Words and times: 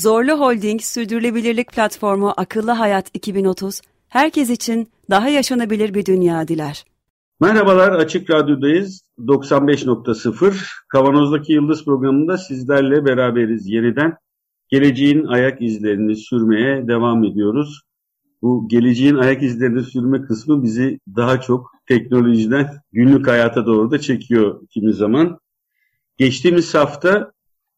Zorlu 0.00 0.32
Holding 0.32 0.82
Sürdürülebilirlik 0.82 1.72
Platformu 1.72 2.32
Akıllı 2.36 2.70
Hayat 2.70 3.10
2030, 3.14 3.80
herkes 4.08 4.50
için 4.50 4.88
daha 5.10 5.28
yaşanabilir 5.28 5.94
bir 5.94 6.06
dünya 6.06 6.48
diler. 6.48 6.84
Merhabalar, 7.40 7.92
Açık 7.92 8.30
Radyo'dayız. 8.30 9.02
95.0 9.18 10.54
Kavanoz'daki 10.88 11.52
Yıldız 11.52 11.84
programında 11.84 12.38
sizlerle 12.38 13.04
beraberiz 13.04 13.66
yeniden. 13.66 14.16
Geleceğin 14.68 15.24
ayak 15.24 15.62
izlerini 15.62 16.16
sürmeye 16.16 16.88
devam 16.88 17.24
ediyoruz. 17.24 17.82
Bu 18.42 18.68
geleceğin 18.68 19.14
ayak 19.14 19.42
izlerini 19.42 19.82
sürme 19.82 20.22
kısmı 20.22 20.62
bizi 20.62 21.00
daha 21.16 21.40
çok 21.40 21.70
teknolojiden 21.86 22.70
günlük 22.92 23.26
hayata 23.26 23.66
doğru 23.66 23.90
da 23.90 23.98
çekiyor 23.98 24.60
kimi 24.70 24.92
zaman. 24.92 25.38
Geçtiğimiz 26.16 26.74
hafta 26.74 27.32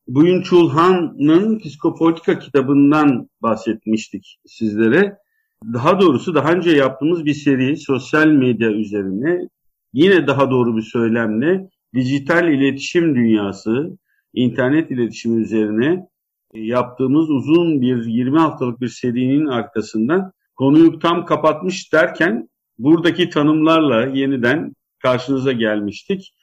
Buyun 0.09 0.43
Çulhan'ın 0.43 1.59
Psikopolitika 1.59 2.39
kitabından 2.39 3.29
bahsetmiştik 3.43 4.39
sizlere. 4.47 5.17
Daha 5.73 6.01
doğrusu 6.01 6.35
daha 6.35 6.53
önce 6.53 6.71
yaptığımız 6.71 7.25
bir 7.25 7.35
seri 7.35 7.77
sosyal 7.77 8.27
medya 8.27 8.71
üzerine 8.71 9.49
yine 9.93 10.27
daha 10.27 10.51
doğru 10.51 10.77
bir 10.77 10.83
söylemle 10.83 11.69
dijital 11.95 12.53
iletişim 12.53 13.15
dünyası, 13.15 13.99
internet 14.35 14.91
iletişimi 14.91 15.43
üzerine 15.43 16.07
yaptığımız 16.55 17.31
uzun 17.31 17.81
bir 17.81 18.05
20 18.05 18.39
haftalık 18.39 18.81
bir 18.81 18.89
serinin 18.89 19.47
arkasından 19.47 20.33
konuyu 20.57 20.99
tam 20.99 21.27
kapatmış 21.27 21.93
derken 21.93 22.49
buradaki 22.79 23.31
tanımlarla 23.31 24.07
yeniden 24.07 24.75
karşınıza 24.99 25.53
gelmiştik. 25.53 26.35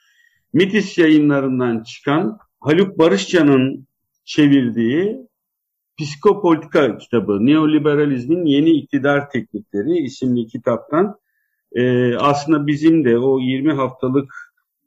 Mitis 0.52 0.98
yayınlarından 0.98 1.82
çıkan 1.82 2.38
Haluk 2.60 2.98
Barışcan'ın 2.98 3.86
çevirdiği 4.24 5.16
Psikopolitika 5.98 6.98
kitabı, 6.98 7.46
Neoliberalizmin 7.46 8.44
Yeni 8.44 8.70
İktidar 8.70 9.30
Teknikleri 9.30 9.98
isimli 9.98 10.46
kitaptan 10.46 11.16
e, 11.72 12.14
aslında 12.16 12.66
bizim 12.66 13.04
de 13.04 13.18
o 13.18 13.40
20 13.40 13.72
haftalık 13.72 14.34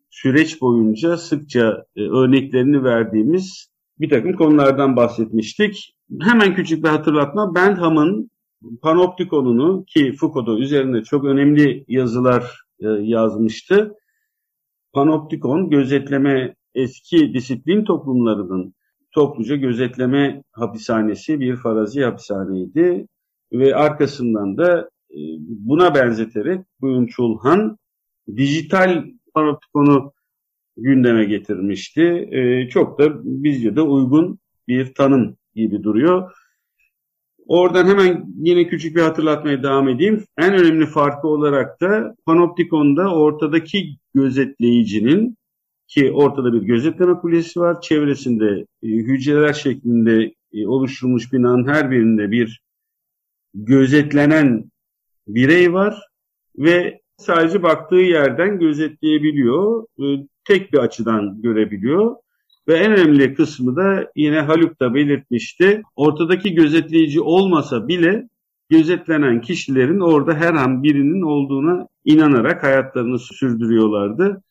süreç 0.10 0.62
boyunca 0.62 1.18
sıkça 1.18 1.86
e, 1.96 2.02
örneklerini 2.02 2.84
verdiğimiz 2.84 3.68
bir 4.00 4.10
takım 4.10 4.34
konulardan 4.34 4.96
bahsetmiştik. 4.96 5.96
Hemen 6.22 6.56
küçük 6.56 6.84
bir 6.84 6.90
hatırlatma. 6.90 7.56
Bentham'ın 7.56 8.32
Panoptikon'unu 8.82 9.86
ki 9.86 10.14
Foucault'da 10.20 10.60
üzerinde 10.60 11.04
çok 11.04 11.26
önemli 11.26 11.86
yazılar 11.88 12.62
e, 12.80 12.88
yazmıştı. 12.88 13.96
Panoptikon 14.94 15.70
gözetleme 15.70 16.56
eski 16.76 17.34
disiplin 17.34 17.84
toplumlarının 17.84 18.74
topluca 19.12 19.56
gözetleme 19.56 20.44
hapishanesi 20.52 21.40
bir 21.40 21.56
farazi 21.56 22.04
hapishaneydi 22.04 23.08
ve 23.54 23.76
arkasından 23.76 24.58
da 24.58 24.90
e, 25.12 25.20
buna 25.40 25.96
benzeterek 25.96 26.66
Buyun 26.82 27.06
Çulhan 27.06 27.78
dijital 28.36 29.04
panoptikonu 29.34 30.14
gündeme 30.78 31.26
getirmişti. 31.26 32.30
E, 32.32 32.70
çok 32.70 33.00
da 33.00 33.24
bizce 33.24 33.76
de 33.76 33.82
uygun 33.82 34.40
bir 34.68 34.94
tanım 34.94 35.38
gibi 35.56 35.84
duruyor. 35.84 36.32
Oradan 37.48 37.88
hemen 37.88 38.26
yine 38.38 38.68
küçük 38.68 38.96
bir 38.96 39.02
hatırlatmaya 39.02 39.64
devam 39.64 39.90
edeyim. 39.90 40.24
En 40.38 40.54
önemli 40.54 40.86
farkı 40.86 41.28
olarak 41.28 41.82
da 41.82 42.16
Panoptikon'da 42.26 43.16
ortadaki 43.16 43.98
gözetleyicinin 44.14 45.38
ki 45.88 46.12
ortada 46.12 46.54
bir 46.54 46.62
gözetleme 46.62 47.14
kulesi 47.14 47.60
var. 47.60 47.82
Çevresinde 47.82 48.66
e, 48.84 48.88
hücreler 48.88 49.54
şeklinde 49.54 50.34
e, 50.54 50.68
oluşturulmuş 50.68 51.34
binanın 51.34 51.68
her 51.68 51.92
birinde 51.92 52.32
bir 52.32 52.62
gözetlenen 53.54 54.72
birey 55.28 55.74
var 55.74 56.02
ve 56.58 57.02
sadece 57.18 57.64
baktığı 57.64 57.96
yerden 57.96 58.60
gözetleyebiliyor. 58.60 59.86
E, 60.00 60.28
tek 60.46 60.74
bir 60.74 60.78
açıdan 60.78 61.42
görebiliyor. 61.42 62.16
Ve 62.68 62.74
en 62.74 62.92
önemli 62.92 63.34
kısmı 63.34 63.76
da 63.76 64.12
yine 64.16 64.40
Haluk 64.40 64.80
da 64.80 64.94
belirtmişti. 64.94 65.82
Ortadaki 65.96 66.56
gözetleyici 66.56 67.22
olmasa 67.22 67.88
bile 67.88 68.30
gözetlenen 68.70 69.42
kişilerin 69.42 70.00
orada 70.00 70.34
her 70.34 70.54
an 70.54 70.84
birinin 70.84 71.22
olduğuna 71.22 71.88
inanarak 72.06 72.64
hayatlarını 72.64 73.20
sürdürüyorlardı. 73.20 74.44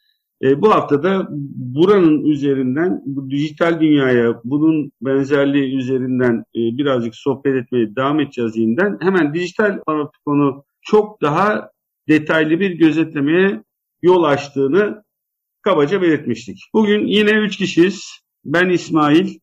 E, 0.42 0.62
bu 0.62 0.74
hafta 0.74 1.02
da 1.02 1.28
buranın 1.74 2.24
üzerinden 2.24 3.02
bu 3.06 3.30
dijital 3.30 3.80
dünyaya 3.80 4.40
bunun 4.44 4.92
benzerliği 5.00 5.76
üzerinden 5.76 6.38
e, 6.38 6.60
birazcık 6.78 7.14
sohbet 7.14 7.54
etmeye 7.54 7.96
devam 7.96 8.20
edeceğiz 8.20 8.56
yeniden. 8.56 8.98
Hemen 9.00 9.34
dijital 9.34 9.80
panoptikonu 9.86 10.64
çok 10.80 11.22
daha 11.22 11.70
detaylı 12.08 12.60
bir 12.60 12.70
gözetlemeye 12.70 13.62
yol 14.02 14.22
açtığını 14.22 15.04
kabaca 15.62 16.02
belirtmiştik. 16.02 16.58
Bugün 16.74 17.06
yine 17.06 17.30
üç 17.30 17.56
kişiyiz. 17.56 18.22
Ben 18.44 18.68
İsmail, 18.68 19.38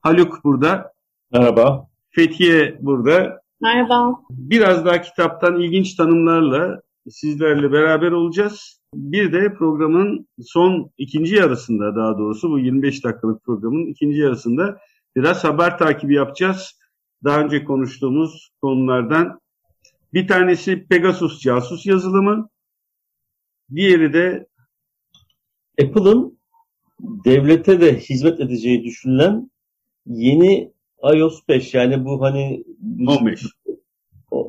Haluk 0.00 0.44
burada. 0.44 0.92
Merhaba. 1.32 1.86
Fethiye 2.10 2.78
burada. 2.80 3.40
Merhaba. 3.60 4.20
Biraz 4.30 4.84
daha 4.84 5.02
kitaptan 5.02 5.60
ilginç 5.60 5.94
tanımlarla 5.94 6.80
sizlerle 7.08 7.72
beraber 7.72 8.12
olacağız. 8.12 8.79
Bir 8.94 9.32
de 9.32 9.54
programın 9.54 10.28
son 10.42 10.90
ikinci 10.98 11.34
yarısında 11.34 11.96
daha 11.96 12.18
doğrusu 12.18 12.50
bu 12.50 12.58
25 12.58 13.04
dakikalık 13.04 13.44
programın 13.44 13.86
ikinci 13.86 14.18
yarısında 14.18 14.78
biraz 15.16 15.44
haber 15.44 15.78
takibi 15.78 16.14
yapacağız. 16.14 16.78
Daha 17.24 17.40
önce 17.40 17.64
konuştuğumuz 17.64 18.50
konulardan 18.62 19.40
bir 20.14 20.28
tanesi 20.28 20.86
Pegasus 20.86 21.40
casus 21.40 21.86
yazılımı, 21.86 22.48
diğeri 23.74 24.12
de 24.12 24.46
Apple'ın 25.82 26.38
devlete 27.00 27.80
de 27.80 27.98
hizmet 27.98 28.40
edeceği 28.40 28.84
düşünülen 28.84 29.50
yeni 30.06 30.72
iOS 31.14 31.48
5 31.48 31.74
yani 31.74 32.04
bu 32.04 32.22
hani 32.22 32.64
15. 33.06 33.46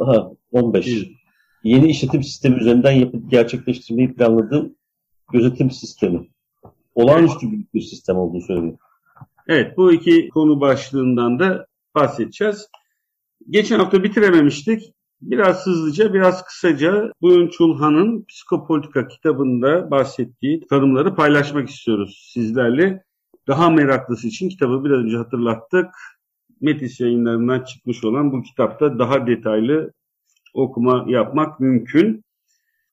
Ha, 0.05 0.31
15. 0.51 1.20
Yeni 1.63 1.89
işletim 1.89 2.23
sistemi 2.23 2.55
üzerinden 2.55 2.91
yapıp 2.91 3.31
gerçekleştirmeyi 3.31 4.13
planladığım 4.13 4.75
gözetim 5.31 5.71
sistemi. 5.71 6.27
Olağanüstü 6.95 7.51
büyük 7.51 7.73
bir 7.73 7.81
sistem 7.81 8.17
olduğunu 8.17 8.41
söylüyor. 8.41 8.77
Evet 9.47 9.77
bu 9.77 9.93
iki 9.93 10.29
konu 10.29 10.61
başlığından 10.61 11.39
da 11.39 11.67
bahsedeceğiz. 11.95 12.67
Geçen 13.49 13.79
hafta 13.79 14.03
bitirememiştik. 14.03 14.93
Biraz 15.21 15.65
hızlıca, 15.65 16.13
biraz 16.13 16.45
kısaca 16.45 17.11
Buyun 17.21 17.47
Çulhan'ın 17.47 18.25
Psikopolitika 18.29 19.07
kitabında 19.07 19.91
bahsettiği 19.91 20.67
tanımları 20.67 21.15
paylaşmak 21.15 21.69
istiyoruz 21.69 22.29
sizlerle. 22.33 23.03
Daha 23.47 23.69
meraklısı 23.69 24.27
için 24.27 24.49
kitabı 24.49 24.85
biraz 24.85 24.97
önce 24.97 25.17
hatırlattık. 25.17 25.87
Metis 26.61 26.99
yayınlarından 26.99 27.59
çıkmış 27.63 28.03
olan 28.03 28.31
bu 28.31 28.41
kitapta 28.41 28.99
daha 28.99 29.27
detaylı 29.27 29.93
okuma 30.53 31.05
yapmak 31.07 31.59
mümkün. 31.59 32.23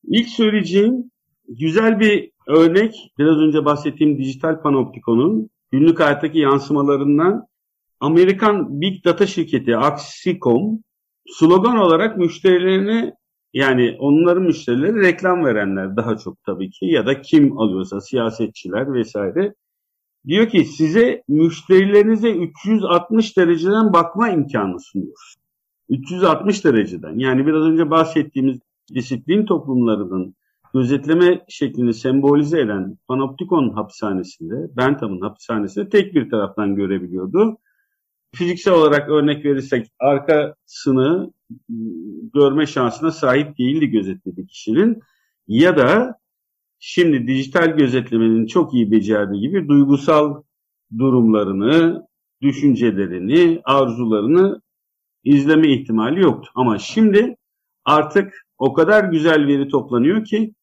İlk 0.04 0.28
söyleyeceğim 0.28 1.10
güzel 1.48 2.00
bir 2.00 2.30
örnek. 2.46 3.12
Biraz 3.18 3.36
önce 3.36 3.64
bahsettiğim 3.64 4.18
dijital 4.18 4.62
panoptikonun 4.62 5.50
günlük 5.70 6.00
hayattaki 6.00 6.38
yansımalarından 6.38 7.46
Amerikan 8.00 8.80
Big 8.80 9.04
Data 9.04 9.26
şirketi 9.26 9.76
Axicom 9.76 10.82
slogan 11.26 11.76
olarak 11.76 12.16
müşterilerine 12.16 13.14
yani 13.52 13.96
onların 13.98 14.42
müşterileri 14.42 15.00
reklam 15.00 15.44
verenler 15.44 15.96
daha 15.96 16.16
çok 16.16 16.44
tabii 16.44 16.70
ki 16.70 16.86
ya 16.86 17.06
da 17.06 17.22
kim 17.22 17.58
alıyorsa 17.58 18.00
siyasetçiler 18.00 18.94
vesaire 18.94 19.54
diyor 20.26 20.48
ki 20.48 20.64
size 20.64 21.22
müşterilerinize 21.28 22.30
360 22.30 23.36
dereceden 23.36 23.92
bakma 23.92 24.28
imkanı 24.28 24.80
sunuyor. 24.80 25.34
360 25.88 26.64
dereceden 26.64 27.18
yani 27.18 27.46
biraz 27.46 27.62
önce 27.62 27.90
bahsettiğimiz 27.90 28.58
disiplin 28.94 29.46
toplumlarının 29.46 30.34
gözetleme 30.74 31.44
şeklini 31.48 31.94
sembolize 31.94 32.60
eden 32.60 32.98
Panoptikon 33.08 33.70
hapishanesinde, 33.70 34.76
Bentham'ın 34.76 35.20
hapishanesinde 35.20 35.88
tek 35.88 36.14
bir 36.14 36.30
taraftan 36.30 36.76
görebiliyordu. 36.76 37.58
fiziksel 38.34 38.74
olarak 38.74 39.08
örnek 39.08 39.44
verirsek 39.44 39.86
arkasını 39.98 41.32
görme 42.34 42.66
şansına 42.66 43.10
sahip 43.10 43.58
değildi 43.58 43.86
gözetlediği 43.86 44.46
kişinin 44.46 45.02
ya 45.48 45.76
da 45.76 46.18
şimdi 46.78 47.26
dijital 47.26 47.76
gözetlemenin 47.76 48.46
çok 48.46 48.74
iyi 48.74 48.90
becerdiği 48.90 49.40
gibi 49.40 49.68
duygusal 49.68 50.42
durumlarını, 50.98 52.06
düşüncelerini, 52.42 53.60
arzularını 53.64 54.60
izleme 55.24 55.72
ihtimali 55.72 56.20
yoktu. 56.20 56.50
Ama 56.54 56.78
şimdi 56.78 57.36
artık 57.84 58.46
o 58.58 58.72
kadar 58.72 59.04
güzel 59.04 59.46
veri 59.46 59.68
toplanıyor 59.68 60.24
ki 60.24 60.54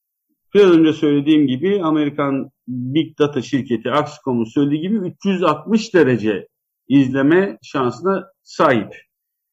biraz 0.53 0.71
önce 0.71 0.93
söylediğim 0.93 1.47
gibi 1.47 1.81
Amerikan 1.83 2.49
Big 2.67 3.19
Data 3.19 3.41
şirketi 3.41 3.91
Axicom'un 3.91 4.43
söylediği 4.43 4.81
gibi 4.81 4.97
360 5.07 5.93
derece 5.93 6.47
izleme 6.87 7.57
şansına 7.63 8.27
sahip 8.43 8.95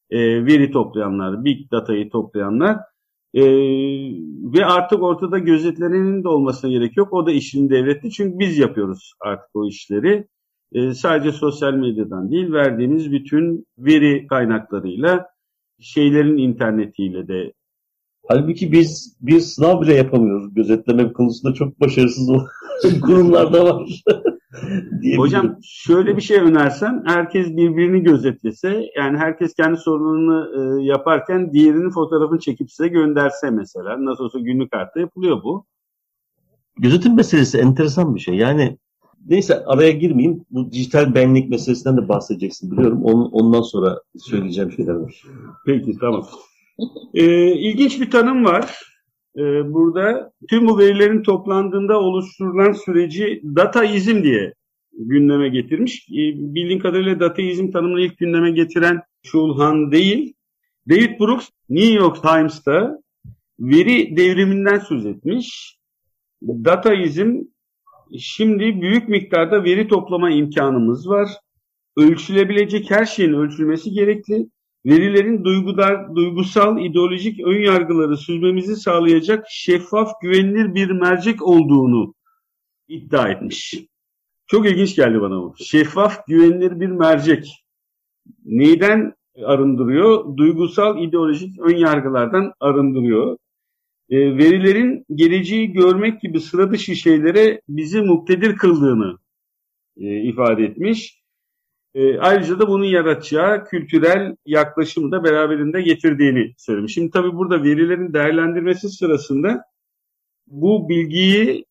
e, 0.09 0.45
veri 0.45 0.71
toplayanlar, 0.71 1.45
Big 1.45 1.71
Data'yı 1.71 2.09
toplayanlar 2.09 2.77
e, 3.33 3.43
ve 4.53 4.65
artık 4.65 5.03
ortada 5.03 5.37
gözetlenenin 5.37 6.23
de 6.23 6.27
olmasına 6.27 6.71
gerek 6.71 6.97
yok. 6.97 7.13
O 7.13 7.25
da 7.25 7.31
işini 7.31 7.69
devletti 7.69 8.11
çünkü 8.11 8.39
biz 8.39 8.57
yapıyoruz 8.57 9.13
artık 9.21 9.49
o 9.53 9.67
işleri. 9.67 10.27
E, 10.73 10.93
sadece 10.93 11.31
sosyal 11.31 11.73
medyadan 11.73 12.31
değil 12.31 12.51
verdiğimiz 12.51 13.11
bütün 13.11 13.67
veri 13.77 14.27
kaynaklarıyla 14.27 15.27
şeylerin 15.79 16.37
internetiyle 16.37 17.27
de 17.27 17.53
Halbuki 18.27 18.71
biz 18.71 19.17
bir 19.21 19.39
sınav 19.39 19.81
bile 19.81 19.93
yapamıyoruz. 19.93 20.53
Gözetleme 20.53 21.13
konusunda 21.13 21.53
çok 21.53 21.79
başarısız 21.79 22.29
kurumlar 23.01 23.53
da 23.53 23.65
var. 23.65 24.03
Hocam 25.17 25.57
şöyle 25.63 26.17
bir 26.17 26.21
şey 26.21 26.37
önersem 26.37 27.03
herkes 27.05 27.47
birbirini 27.47 28.03
gözetlese 28.03 28.85
yani 28.97 29.17
herkes 29.17 29.53
kendi 29.53 29.77
sorununu 29.77 30.47
e, 30.57 30.83
yaparken 30.83 31.53
diğerinin 31.53 31.89
fotoğrafını 31.89 32.39
çekip 32.39 32.71
size 32.71 32.87
gönderse 32.87 33.49
mesela 33.49 34.05
nasıl 34.05 34.23
olsa 34.23 34.39
günlük 34.39 34.71
kartta 34.71 34.99
yapılıyor 34.99 35.43
bu. 35.43 35.65
Gözetim 36.77 37.15
meselesi 37.15 37.57
enteresan 37.57 38.15
bir 38.15 38.19
şey. 38.19 38.35
Yani 38.35 38.77
neyse 39.29 39.65
araya 39.65 39.91
girmeyeyim. 39.91 40.45
Bu 40.51 40.71
dijital 40.71 41.15
benlik 41.15 41.49
meselesinden 41.49 41.97
de 41.97 42.09
bahsedeceksin 42.09 42.71
biliyorum. 42.71 43.03
Onun, 43.03 43.31
ondan 43.31 43.61
sonra 43.61 44.01
söyleyeceğim 44.17 44.71
şeyler 44.71 44.93
var. 44.93 45.23
Peki 45.65 45.97
tamam. 45.99 46.27
Ee, 47.13 47.53
ilginç 47.53 48.01
bir 48.01 48.11
tanım 48.11 48.45
var. 48.45 48.77
Ee, 49.37 49.73
burada 49.73 50.31
tüm 50.49 50.67
bu 50.67 50.79
verilerin 50.79 51.23
toplandığında 51.23 51.99
oluşturulan 51.99 52.71
süreci 52.71 53.41
dataizm 53.43 54.23
diye 54.23 54.53
gündeme 54.93 55.49
getirmiş. 55.49 56.07
Ee, 56.09 56.15
bildiğin 56.55 56.79
kadarıyla 56.79 57.19
dataizm 57.19 57.71
tanımını 57.71 58.01
ilk 58.01 58.17
gündeme 58.17 58.51
getiren 58.51 59.01
Şulhan 59.23 59.91
değil. 59.91 60.33
David 60.89 61.19
Brooks 61.19 61.49
New 61.69 61.93
York 61.93 62.21
Times'ta 62.21 62.99
veri 63.59 64.17
devriminden 64.17 64.79
söz 64.79 65.05
etmiş. 65.05 65.77
Dataizm 66.43 67.41
şimdi 68.19 68.81
büyük 68.81 69.09
miktarda 69.09 69.63
veri 69.63 69.87
toplama 69.87 70.29
imkanımız 70.29 71.09
var. 71.09 71.29
Ölçülebilecek 71.97 72.91
her 72.91 73.05
şeyin 73.05 73.33
ölçülmesi 73.33 73.91
gerekli 73.91 74.47
verilerin 74.85 75.43
duygular, 75.43 76.15
duygusal, 76.15 76.85
ideolojik 76.85 77.39
ön 77.47 77.61
yargıları 77.61 78.17
süzmemizi 78.17 78.75
sağlayacak 78.75 79.45
şeffaf, 79.49 80.21
güvenilir 80.21 80.75
bir 80.75 80.89
mercek 80.89 81.41
olduğunu 81.41 82.13
iddia 82.87 83.29
etmiş. 83.29 83.75
Çok 84.47 84.65
ilginç 84.65 84.95
geldi 84.95 85.21
bana 85.21 85.41
bu. 85.41 85.55
Şeffaf, 85.57 86.27
güvenilir 86.27 86.79
bir 86.79 86.87
mercek. 86.87 87.65
Neyden 88.45 89.13
arındırıyor? 89.45 90.37
Duygusal, 90.37 91.03
ideolojik 91.03 91.59
ön 91.59 91.75
yargılardan 91.75 92.53
arındırıyor. 92.59 93.37
E, 94.09 94.17
verilerin 94.37 95.05
geleceği 95.15 95.71
görmek 95.71 96.21
gibi 96.21 96.39
sıra 96.39 96.71
dışı 96.71 96.95
şeylere 96.95 97.61
bizi 97.69 98.01
muktedir 98.01 98.55
kıldığını 98.55 99.17
e, 99.97 100.21
ifade 100.21 100.63
etmiş. 100.63 101.23
E, 101.95 102.17
ayrıca 102.17 102.59
da 102.59 102.67
bunun 102.67 102.85
yaratacağı 102.85 103.65
kültürel 103.65 104.35
yaklaşımı 104.45 105.11
da 105.11 105.23
beraberinde 105.23 105.81
getirdiğini 105.81 106.53
söylemiş. 106.57 106.93
Şimdi 106.93 107.11
tabii 107.11 107.33
burada 107.33 107.63
verilerin 107.63 108.13
değerlendirmesi 108.13 108.89
sırasında 108.89 109.63
bu 110.47 110.89
bilgiyi 110.89 111.65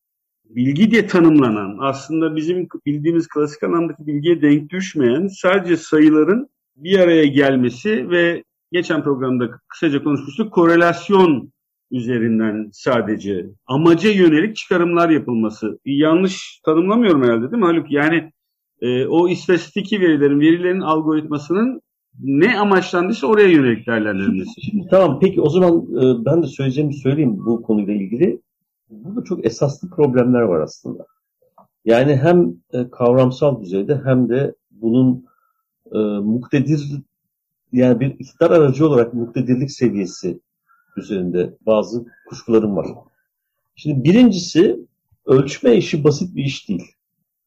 bilgi 0.45 0.91
diye 0.91 1.07
tanımlanan 1.07 1.77
aslında 1.81 2.37
bizim 2.37 2.69
bildiğimiz 2.87 3.29
klasik 3.29 3.63
anlamdaki 3.63 4.07
bilgiye 4.07 4.43
denk 4.43 4.71
düşmeyen 4.71 5.27
sadece 5.27 5.77
sayıların 5.77 6.49
bir 6.77 6.99
araya 6.99 7.27
gelmesi 7.27 8.11
ve 8.11 8.45
geçen 8.73 9.05
programda 9.05 9.51
kısaca 9.69 10.03
konuşmuştuk 10.03 10.53
korelasyon 10.53 11.53
üzerinden 11.93 12.71
sadece 12.73 13.47
amaca 13.67 14.11
yönelik 14.11 14.57
çıkarımlar 14.57 15.11
yapılması. 15.11 15.79
Yanlış 15.85 16.61
tanımlamıyorum 16.65 17.23
herhalde 17.23 17.51
değil 17.51 17.63
mi 17.63 17.67
Haluk? 17.67 17.93
Yani 17.93 18.33
e, 18.81 19.07
o 19.07 19.29
istatistiki 19.29 20.01
verilerin, 20.01 20.41
verilerin 20.41 20.81
algoritmasının 20.81 21.83
ne 22.21 22.59
amaçlandıysa 22.59 23.27
oraya 23.27 23.49
yönelik 23.49 23.87
değerlendirilmesi. 23.87 24.61
Tamam 24.91 25.19
peki 25.21 25.41
o 25.41 25.49
zaman 25.49 25.73
e, 25.73 26.25
ben 26.25 26.43
de 26.43 26.47
söyleyeceğimi 26.47 26.95
söyleyeyim 26.95 27.37
bu 27.47 27.63
konuyla 27.63 27.95
ilgili. 27.95 28.41
Burada 28.91 29.25
çok 29.25 29.47
esaslı 29.47 29.91
problemler 29.91 30.41
var 30.41 30.61
aslında. 30.61 31.07
Yani 31.85 32.17
hem 32.17 32.55
e, 32.73 32.91
kavramsal 32.91 33.63
düzeyde 33.63 34.01
hem 34.05 34.29
de 34.29 34.55
bunun 34.71 35.25
e, 35.93 35.99
muktedir 35.99 37.03
yani 37.73 38.01
bir 38.01 38.07
iktidar 38.07 38.51
aracı 38.51 38.87
olarak 38.87 39.15
muktedirlik 39.15 39.71
seviyesi 39.71 40.41
üzerinde 40.97 41.55
bazı 41.67 42.05
kuşkularım 42.29 42.77
var. 42.77 42.87
Şimdi 43.77 44.05
birincisi 44.05 44.87
ölçme 45.27 45.77
işi 45.77 46.05
basit 46.05 46.37
bir 46.37 46.45
iş 46.45 46.69
değil. 46.69 46.93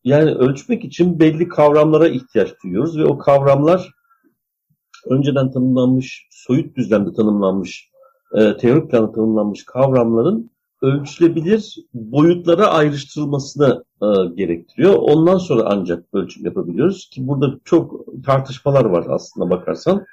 Yani 0.03 0.31
ölçmek 0.31 0.85
için 0.85 1.19
belli 1.19 1.47
kavramlara 1.47 2.07
ihtiyaç 2.07 2.49
duyuyoruz 2.63 2.97
ve 2.97 3.05
o 3.05 3.17
kavramlar 3.17 3.91
önceden 5.05 5.51
tanımlanmış, 5.51 6.27
soyut 6.31 6.77
düzlemde 6.77 7.13
tanımlanmış, 7.13 7.89
e, 8.33 8.57
teorik 8.57 8.91
planda 8.91 9.11
tanımlanmış 9.11 9.65
kavramların 9.65 10.51
ölçülebilir 10.81 11.75
boyutlara 11.93 12.67
ayrıştırılmasını 12.67 13.83
e, 14.01 14.05
gerektiriyor. 14.35 14.93
Ondan 14.93 15.37
sonra 15.37 15.63
ancak 15.65 16.05
ölçüm 16.13 16.45
yapabiliyoruz 16.45 17.09
ki 17.09 17.27
burada 17.27 17.59
çok 17.65 18.05
tartışmalar 18.25 18.85
var 18.85 19.05
aslında 19.09 19.49
bakarsan. 19.49 20.05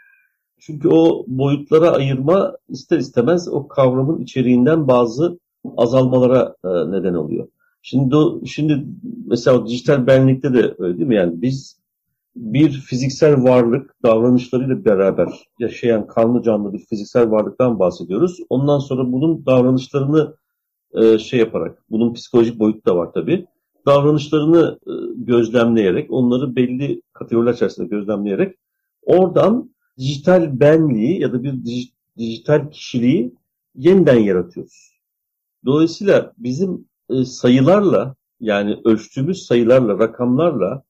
Çünkü 0.67 0.89
o 0.89 1.25
boyutlara 1.27 1.91
ayırma 1.91 2.57
ister 2.69 2.99
istemez 2.99 3.49
o 3.49 3.69
kavramın 3.69 4.21
içeriğinden 4.21 4.89
bazı 4.89 5.39
azalmalara 5.77 6.57
e, 6.65 6.69
neden 6.69 7.15
oluyor. 7.15 7.49
Şimdi 7.83 8.17
şimdi 8.47 8.87
mesela 9.27 9.67
dijital 9.67 10.07
benlikte 10.07 10.55
de 10.55 10.75
öyle 10.79 10.99
değil 10.99 11.09
mi? 11.09 11.15
Yani 11.15 11.43
biz 11.43 11.79
bir 12.37 12.71
fiziksel 12.71 13.43
varlık 13.43 13.95
davranışlarıyla 14.03 14.85
beraber 14.85 15.29
yaşayan 15.59 16.07
kanlı 16.07 16.43
canlı 16.43 16.73
bir 16.73 16.79
fiziksel 16.79 17.31
varlıktan 17.31 17.79
bahsediyoruz. 17.79 18.39
Ondan 18.51 18.79
sonra 18.79 19.13
bunun 19.13 19.47
davranışlarını 19.47 20.37
e, 20.95 21.19
şey 21.19 21.41
yaparak, 21.41 21.79
bunun 21.91 22.13
psikolojik 22.13 22.59
boyutu 22.59 22.85
da 22.87 22.97
var 22.97 23.13
tabii. 23.13 23.47
Davranışlarını 23.87 24.79
e, 24.87 24.93
gözlemleyerek, 25.17 26.11
onları 26.13 26.57
belli 26.57 27.03
kategoriler 27.13 27.55
içerisinde 27.55 27.87
gözlemleyerek 27.87 28.57
oradan 29.03 29.72
dijital 29.99 30.61
benliği 30.61 31.21
ya 31.21 31.33
da 31.33 31.43
bir 31.43 31.93
dijital 32.19 32.71
kişiliği 32.71 33.35
yeniden 33.75 34.19
yaratıyoruz. 34.19 34.93
Dolayısıyla 35.65 36.33
bizim 36.39 36.89
e, 37.11 37.25
sayılarla 37.25 38.15
yani 38.41 38.81
ölçtüğümüz 38.85 39.47
sayılarla, 39.47 39.99
rakamlarla 39.99 40.83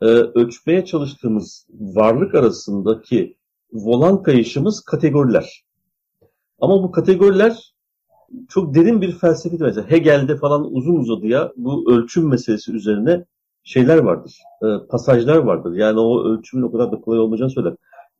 e, 0.00 0.06
ölçmeye 0.06 0.84
çalıştığımız 0.84 1.66
varlık 1.70 2.34
arasındaki 2.34 3.36
volan 3.72 4.22
kayışımız 4.22 4.80
kategoriler. 4.80 5.64
Ama 6.60 6.82
bu 6.82 6.92
kategoriler 6.92 7.74
çok 8.48 8.74
derin 8.74 9.00
bir 9.00 9.12
felsefi 9.12 9.56
mesela 9.60 9.90
Hegel'de 9.90 10.36
falan 10.36 10.74
uzun 10.74 10.96
uzadıya 10.96 11.52
bu 11.56 11.92
ölçüm 11.92 12.28
meselesi 12.28 12.72
üzerine 12.72 13.24
şeyler 13.62 13.98
vardır, 13.98 14.38
e, 14.62 14.66
pasajlar 14.88 15.36
vardır. 15.36 15.74
Yani 15.74 16.00
o 16.00 16.24
ölçümün 16.24 16.62
o 16.62 16.72
kadar 16.72 16.92
da 16.92 17.00
kolay 17.00 17.18
olmayacağını 17.18 17.50
söyler. 17.50 17.74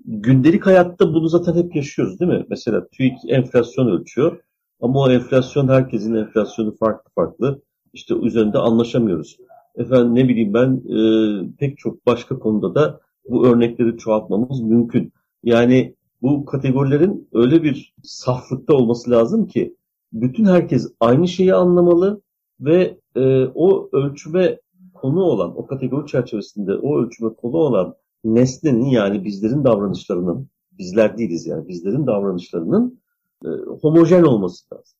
Gündelik 0.04 0.66
hayatta 0.66 1.14
bunu 1.14 1.28
zaten 1.28 1.54
hep 1.54 1.76
yaşıyoruz 1.76 2.20
değil 2.20 2.30
mi? 2.30 2.46
Mesela 2.48 2.88
TÜİK 2.88 3.14
enflasyon 3.28 3.86
ölçüyor. 3.86 4.38
Ama 4.80 5.00
o 5.00 5.10
enflasyon 5.10 5.68
herkesin 5.68 6.14
enflasyonu 6.14 6.76
farklı 6.76 7.10
farklı. 7.14 7.62
İşte 7.92 8.14
üzerinde 8.14 8.58
anlaşamıyoruz. 8.58 9.36
Efendim 9.74 10.14
ne 10.14 10.28
bileyim 10.28 10.54
ben 10.54 10.82
e, 10.96 11.56
pek 11.58 11.78
çok 11.78 12.06
başka 12.06 12.38
konuda 12.38 12.74
da 12.74 13.00
bu 13.28 13.46
örnekleri 13.46 13.98
çoğaltmamız 13.98 14.60
mümkün. 14.60 15.12
Yani 15.44 15.94
bu 16.22 16.44
kategorilerin 16.44 17.28
öyle 17.32 17.62
bir 17.62 17.94
saflıkta 18.02 18.74
olması 18.74 19.10
lazım 19.10 19.46
ki 19.46 19.76
bütün 20.12 20.44
herkes 20.44 20.92
aynı 21.00 21.28
şeyi 21.28 21.54
anlamalı 21.54 22.20
ve 22.60 22.98
e, 23.16 23.44
o 23.54 23.88
ölçüme 23.92 24.58
konu 24.94 25.22
olan, 25.22 25.58
o 25.58 25.66
kategori 25.66 26.06
çerçevesinde 26.06 26.74
o 26.74 27.02
ölçüme 27.02 27.34
konu 27.34 27.56
olan 27.56 27.94
nesnenin 28.24 28.84
yani 28.84 29.24
bizlerin 29.24 29.64
davranışlarının, 29.64 30.48
bizler 30.78 31.18
değiliz 31.18 31.46
yani 31.46 31.68
bizlerin 31.68 32.06
davranışlarının 32.06 33.00
e, 33.44 33.48
homojen 33.82 34.22
olması 34.22 34.74
lazım. 34.74 34.98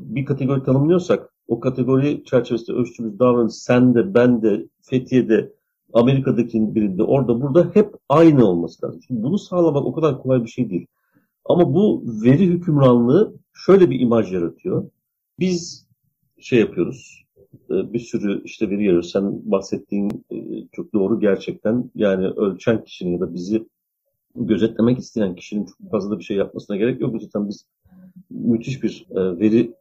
Bir 0.00 0.24
kategori 0.24 0.62
tanımlıyorsak 0.62 1.30
o 1.48 1.60
kategori 1.60 2.24
çerçevesinde 2.24 2.76
ölçtüğümüz 2.76 3.18
davranış 3.18 3.54
sen 3.54 3.94
de, 3.94 4.14
ben 4.14 4.42
de, 4.42 4.68
Fethiye'de, 4.82 5.52
Amerika'daki 5.92 6.74
birinde, 6.74 7.02
orada, 7.02 7.42
burada 7.42 7.70
hep 7.74 7.94
aynı 8.08 8.46
olması 8.46 8.86
lazım. 8.86 9.00
Şimdi 9.06 9.22
bunu 9.22 9.38
sağlamak 9.38 9.86
o 9.86 9.92
kadar 9.92 10.22
kolay 10.22 10.44
bir 10.44 10.50
şey 10.50 10.70
değil. 10.70 10.86
Ama 11.44 11.74
bu 11.74 12.04
veri 12.06 12.46
hükümranlığı 12.46 13.34
şöyle 13.52 13.90
bir 13.90 14.00
imaj 14.00 14.32
yaratıyor. 14.32 14.90
Biz 15.38 15.86
şey 16.38 16.60
yapıyoruz, 16.60 17.24
bir 17.70 17.98
sürü 17.98 18.42
işte 18.44 18.70
veri 18.70 18.84
yarıyor. 18.84 19.02
Sen 19.02 19.50
bahsettiğin 19.50 20.24
e, 20.30 20.36
çok 20.72 20.94
doğru 20.94 21.20
gerçekten. 21.20 21.90
Yani 21.94 22.26
ölçen 22.26 22.84
kişinin 22.84 23.12
ya 23.12 23.20
da 23.20 23.34
bizi 23.34 23.68
gözetlemek 24.34 24.98
isteyen 24.98 25.34
kişinin 25.34 25.64
çok 25.64 25.90
fazla 25.90 26.18
bir 26.18 26.24
şey 26.24 26.36
yapmasına 26.36 26.76
gerek 26.76 27.00
yok. 27.00 27.22
Zaten 27.22 27.48
biz 27.48 27.66
müthiş 28.30 28.82
bir 28.82 29.06
e, 29.10 29.38
veri 29.38 29.74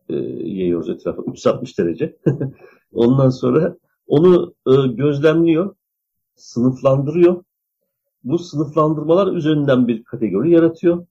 yayıyoruz 0.43 0.89
etrafa. 0.89 1.23
360 1.31 1.79
derece. 1.79 2.15
Ondan 2.93 3.29
sonra 3.29 3.77
onu 4.07 4.53
gözlemliyor, 4.95 5.75
sınıflandırıyor. 6.35 7.43
Bu 8.23 8.39
sınıflandırmalar 8.39 9.33
üzerinden 9.33 9.87
bir 9.87 10.03
kategori 10.03 10.51
yaratıyor. 10.51 11.05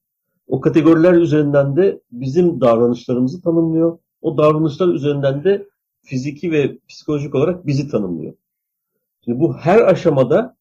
O 0.48 0.60
kategoriler 0.60 1.12
üzerinden 1.12 1.76
de 1.76 2.00
bizim 2.12 2.60
davranışlarımızı 2.60 3.42
tanımlıyor. 3.42 3.98
O 4.22 4.38
davranışlar 4.38 4.88
üzerinden 4.88 5.44
de 5.44 5.66
fiziki 6.02 6.52
ve 6.52 6.78
psikolojik 6.88 7.34
olarak 7.34 7.66
bizi 7.66 7.88
tanımlıyor. 7.88 8.34
Şimdi 9.24 9.40
bu 9.40 9.56
her 9.56 9.80
aşamada 9.80 10.56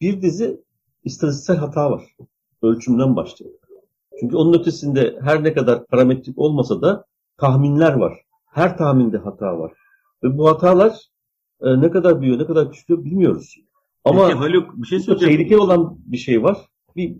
bir 0.00 0.22
dizi 0.22 0.60
istatistiksel 1.04 1.56
hata 1.56 1.90
var. 1.90 2.16
Ölçümden 2.62 3.16
başlıyor. 3.16 3.52
Çünkü 4.20 4.36
onun 4.36 4.58
ötesinde 4.58 5.18
her 5.22 5.44
ne 5.44 5.52
kadar 5.52 5.86
parametrik 5.86 6.38
olmasa 6.38 6.82
da 6.82 7.04
tahminler 7.36 7.92
var. 7.92 8.20
Her 8.46 8.78
tahminde 8.78 9.18
hata 9.18 9.58
var. 9.58 9.72
Ve 10.22 10.38
bu 10.38 10.48
hatalar 10.48 11.10
e, 11.60 11.80
ne 11.80 11.90
kadar 11.90 12.20
büyüyor, 12.20 12.38
ne 12.38 12.46
kadar 12.46 12.72
küçülüyor 12.72 13.04
bilmiyoruz. 13.04 13.56
Ama 14.04 14.26
Peki, 14.26 14.38
Haluk, 14.38 14.76
bir 14.76 14.86
şey 14.86 15.00
söyleyeceğim. 15.00 15.36
Tehlikeli 15.36 15.58
olan 15.58 15.98
bir 16.06 16.16
şey 16.16 16.42
var. 16.42 16.58
Bir 16.96 17.16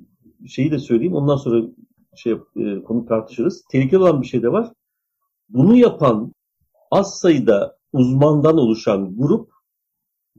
şeyi 0.49 0.71
de 0.71 0.79
söyleyeyim. 0.79 1.15
Ondan 1.15 1.37
sonra 1.37 1.67
şey 2.17 2.33
e, 2.33 2.83
konu 2.83 3.07
tartışırız. 3.07 3.65
Tehlikeli 3.71 3.99
olan 3.99 4.23
bir 4.23 4.27
şey 4.27 4.43
de 4.43 4.53
var. 4.53 4.73
Bunu 5.49 5.77
yapan 5.77 6.33
az 6.91 7.19
sayıda 7.19 7.77
uzmandan 7.93 8.59
oluşan 8.59 9.17
grup 9.17 9.51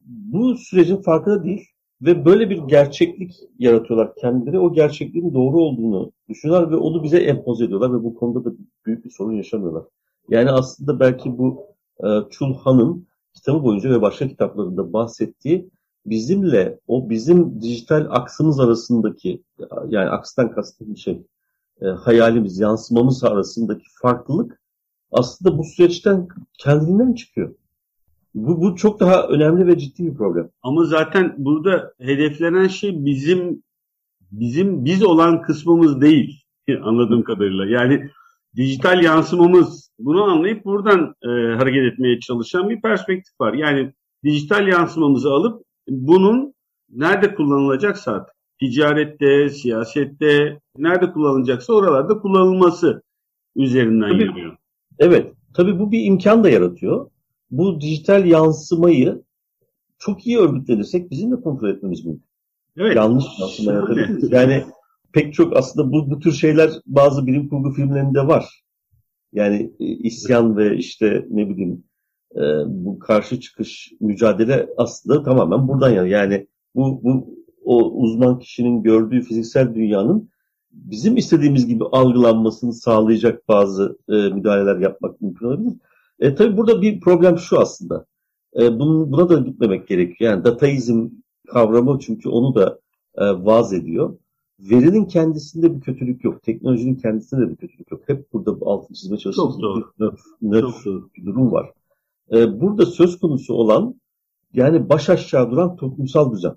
bu 0.05 0.58
sürecin 0.58 1.01
farkında 1.01 1.43
değil 1.43 1.67
ve 2.01 2.25
böyle 2.25 2.50
bir 2.50 2.58
gerçeklik 2.58 3.36
yaratıyorlar 3.60 4.15
kendileri. 4.15 4.60
O 4.60 4.74
gerçekliğin 4.74 5.34
doğru 5.34 5.62
olduğunu 5.62 6.12
düşünüyorlar 6.29 6.72
ve 6.72 6.75
onu 6.75 7.03
bize 7.03 7.17
empoze 7.17 7.65
ediyorlar 7.65 7.93
ve 7.93 8.03
bu 8.03 8.15
konuda 8.15 8.46
da 8.46 8.55
büyük 8.86 9.05
bir 9.05 9.10
sorun 9.10 9.34
yaşamıyorlar. 9.34 9.84
Yani 10.29 10.51
aslında 10.51 11.00
belki 11.00 11.38
bu 11.38 11.65
e, 12.03 12.08
Chulhan'ın 12.29 13.08
kitabı 13.34 13.63
boyunca 13.63 13.89
ve 13.89 14.01
başka 14.01 14.27
kitaplarında 14.27 14.93
bahsettiği 14.93 15.70
bizimle 16.05 16.79
o 16.88 17.10
bizim 17.10 17.62
dijital 17.62 18.08
aksımız 18.10 18.60
arasındaki 18.60 19.43
yani 19.88 20.10
akstan 20.10 20.51
kastım 20.51 20.98
şey 20.98 21.24
e, 21.81 21.86
hayalimiz, 21.86 22.60
yansımamız 22.60 23.24
arasındaki 23.24 23.86
farklılık 24.01 24.61
aslında 25.12 25.58
bu 25.58 25.63
süreçten 25.63 26.27
kendinden 26.58 27.13
çıkıyor. 27.13 27.56
Bu, 28.36 28.62
bu 28.62 28.75
çok 28.75 29.00
daha 29.00 29.27
önemli 29.27 29.68
ve 29.68 29.77
ciddi 29.77 30.06
bir 30.06 30.18
problem. 30.18 30.50
Ama 30.63 30.86
zaten 30.86 31.36
burada 31.38 31.94
hedeflenen 32.00 32.68
şey 32.68 33.06
bizim 33.06 33.63
bizim 34.32 34.86
biz 34.86 35.03
olan 35.03 35.41
kısmımız 35.41 36.01
değil 36.01 36.44
anladığım 36.84 37.24
kadarıyla. 37.24 37.65
Yani 37.65 38.10
dijital 38.56 39.03
yansımamız 39.03 39.91
bunu 40.00 40.24
anlayıp 40.24 40.65
buradan 40.65 41.15
e, 41.24 41.56
hareket 41.56 41.94
etmeye 41.94 42.20
çalışan 42.20 42.70
bir 42.70 42.82
perspektif 42.82 43.41
var. 43.41 43.53
Yani 43.53 43.94
dijital 44.24 44.68
yansımamızı 44.68 45.32
alıp 45.32 45.63
bunun 45.89 46.53
nerede 46.89 47.36
kullanılacaksa 47.36 48.12
artık 48.12 48.36
ticarette, 48.60 49.50
siyasette 49.50 50.60
nerede 50.77 51.12
kullanılacaksa 51.12 51.74
oralarda 51.74 52.20
kullanılması 52.20 53.01
üzerinden 53.56 54.12
Tabii, 54.12 54.24
yürüyor. 54.24 54.58
Evet, 55.00 55.34
tabii 55.54 55.80
bu 55.80 55.92
bir 55.92 56.06
imkan 56.06 56.44
da 56.44 56.50
yaratıyor. 56.50 57.10
Bu 57.52 57.82
dijital 57.82 58.26
yansımayı 58.26 59.24
çok 60.00 60.28
iyi 60.28 60.38
örgütlenirsek 60.38 61.12
bizim 61.12 61.32
de 61.32 61.42
kontrol 61.42 61.70
etmemiz 61.70 62.06
mümkün. 62.06 62.26
Evet. 62.78 62.96
Yanlış 62.96 63.26
yansıma 63.40 63.74
yaratabiliriz. 63.74 64.32
Yani 64.32 64.64
pek 65.14 65.34
çok 65.34 65.58
aslında 65.58 65.92
bu, 65.92 66.12
bu 66.12 66.20
tür 66.20 66.32
şeyler 66.32 66.72
bazı 66.86 67.28
bilim 67.28 67.50
kurgu 67.50 67.74
filmlerinde 67.74 68.28
var. 68.28 68.64
Yani 69.34 69.72
e, 69.80 69.86
isyan 69.86 70.58
ve 70.58 70.78
işte 70.78 71.26
ne 71.30 71.50
bileyim 71.50 71.84
e, 72.36 72.42
bu 72.68 73.00
karşı 73.00 73.40
çıkış 73.40 73.92
mücadele 74.00 74.70
aslında 74.78 75.24
tamamen 75.24 75.68
buradan 75.68 75.90
yani. 75.92 76.10
Yani 76.10 76.48
bu, 76.76 77.04
bu 77.04 77.42
o 77.64 77.92
uzman 77.92 78.40
kişinin 78.40 78.84
gördüğü 78.84 79.22
fiziksel 79.22 79.76
dünyanın 79.76 80.31
bizim 80.74 81.18
istediğimiz 81.18 81.68
gibi 81.68 81.84
algılanmasını 81.84 82.74
sağlayacak 82.74 83.48
bazı 83.48 83.98
e, 84.10 84.13
müdahaleler 84.13 84.78
yapmak 84.78 85.22
mümkün 85.22 85.46
olabilir. 85.46 85.74
E, 86.20 86.36
tabii 86.36 86.58
burada 86.58 86.82
bir 86.82 87.00
problem 87.00 87.38
şu 87.38 87.60
aslında. 87.60 88.06
E, 88.60 88.80
bunun, 88.80 89.12
buna 89.12 89.30
da 89.30 89.40
gitmemek 89.40 89.88
gerekiyor. 89.88 90.32
Yani 90.32 90.44
dataizm 90.44 91.10
kavramı 91.48 92.00
çünkü 92.00 92.30
onu 92.30 92.56
da 92.56 92.80
e, 93.16 93.25
vaz 93.25 93.74
ediyor. 93.74 94.18
Verinin 94.60 95.06
kendisinde 95.06 95.75
bir 95.75 95.82
kötülük 95.82 96.24
yok. 96.24 96.44
Teknolojinin 96.44 96.96
kendisinde 96.96 97.42
de 97.42 97.50
bir 97.50 97.56
kötülük 97.56 97.92
yok. 97.92 98.01
Hep 98.08 98.34
burada 98.34 98.66
altın 98.66 98.94
çizme 98.94 99.18
çalıştığımız 99.18 99.58
bir 99.60 100.06
nötr, 100.06 100.22
nötr 100.42 101.13
bir 101.16 101.25
durum 101.25 101.51
var. 101.51 101.72
E, 102.32 102.62
burada 102.62 102.86
söz 102.86 103.20
konusu 103.20 103.54
olan 103.54 103.96
yani 104.54 104.90
baş 104.90 105.10
aşağı 105.10 105.51
duran 105.51 105.75
toplumsal 105.75 106.34
düzen. 106.34 106.56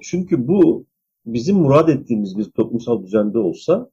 Çünkü 0.00 0.48
bu 0.48 0.86
bizim 1.34 1.56
murad 1.56 1.88
ettiğimiz 1.88 2.38
bir 2.38 2.44
toplumsal 2.44 3.02
düzende 3.02 3.38
olsa 3.38 3.90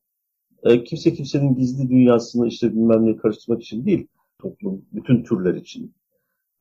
e, 0.63 0.83
kimse 0.83 1.13
kimsenin 1.13 1.55
gizli 1.55 1.89
dünyasını 1.89 2.47
işte 2.47 2.71
bilmem 2.71 3.05
ne 3.05 3.17
karıştırmak 3.17 3.63
için 3.63 3.85
değil, 3.85 4.07
toplum 4.41 4.81
bütün 4.93 5.23
türler 5.23 5.53
için. 5.53 5.93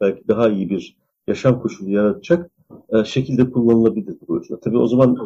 Belki 0.01 0.29
daha 0.29 0.49
iyi 0.49 0.71
bir 0.71 0.97
yaşam 1.29 1.63
koşulu 1.63 1.91
yaratacak 1.91 2.51
e, 2.89 3.05
şekilde 3.05 3.51
kullanılabilir 3.51 4.17
bu 4.29 4.39
ölçüde. 4.39 4.61
Tabii 4.61 4.79
o 4.79 4.87
zaman 4.87 5.19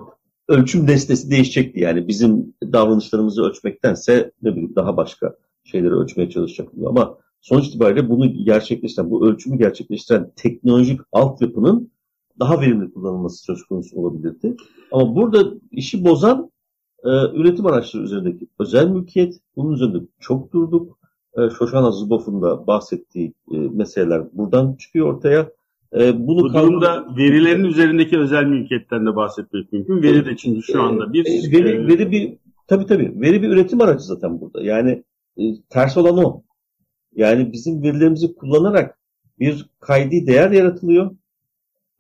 ölçüm 0.49 0.89
destesi 0.89 1.31
değişecekti. 1.31 1.81
Yani 1.81 2.09
bizim 2.09 2.55
davranışlarımızı 2.63 3.43
ölçmektense 3.43 4.33
ne 4.43 4.53
bileyim 4.53 4.77
daha 4.77 4.97
başka 4.97 5.37
şeyleri 5.65 5.95
ölçmeye 5.95 6.31
çalışacak. 6.31 6.69
Ama 6.87 7.19
sonuç 7.41 7.67
itibariyle 7.67 8.09
bunu 8.09 8.45
gerçekleştiren, 8.45 9.11
bu 9.11 9.29
ölçümü 9.29 9.59
gerçekleştiren 9.59 10.33
teknolojik 10.37 11.01
altyapının 11.13 11.91
daha 12.41 12.61
verimli 12.61 12.93
kullanılması 12.93 13.45
söz 13.45 13.65
konusu 13.65 13.97
olabilirdi. 13.97 14.57
Ama 14.93 15.17
burada 15.17 15.55
işi 15.71 16.05
bozan 16.05 16.51
e, 17.05 17.09
üretim 17.09 17.67
araçları 17.67 18.05
üzerindeki 18.05 18.47
özel 18.61 18.89
mülkiyet. 18.89 19.41
Bunun 19.57 19.73
üzerinde 19.73 19.99
çok 20.21 20.53
durduk. 20.53 20.99
E, 21.39 21.51
Shoshana 21.51 21.91
Zuboff'un 21.91 22.43
da 22.43 22.67
bahsettiği 22.67 23.35
e, 23.53 23.57
meseleler 23.57 24.23
buradan 24.33 24.75
çıkıyor 24.75 25.15
ortaya. 25.15 25.51
E, 25.97 26.27
bunu 26.27 26.41
Bu 26.41 26.53
durumda 26.53 27.17
verilerin 27.17 27.65
üzerindeki 27.65 28.19
özel 28.19 28.45
mülkiyetten 28.45 29.07
de 29.07 29.17
bahsetmek 29.17 29.73
mümkün. 29.73 30.03
Veri 30.03 30.27
de 30.27 30.37
çünkü 30.37 30.63
şu 30.63 30.83
anda 30.83 31.13
bir... 31.13 31.27
E, 31.27 31.53
veri, 31.53 31.69
e, 31.69 31.87
veri 31.87 32.11
bir 32.11 32.37
tabii 32.67 32.87
tabii. 32.87 33.21
Veri 33.21 33.43
bir 33.43 33.49
üretim 33.49 33.81
aracı 33.81 34.05
zaten 34.05 34.41
burada. 34.41 34.63
Yani 34.63 35.05
e, 35.37 35.43
ters 35.71 35.97
olan 35.97 36.25
o. 36.25 36.43
Yani 37.15 37.53
bizim 37.53 37.83
verilerimizi 37.83 38.35
kullanarak 38.35 38.99
bir 39.39 39.67
kaydi 39.81 40.27
değer 40.27 40.51
yaratılıyor 40.51 41.11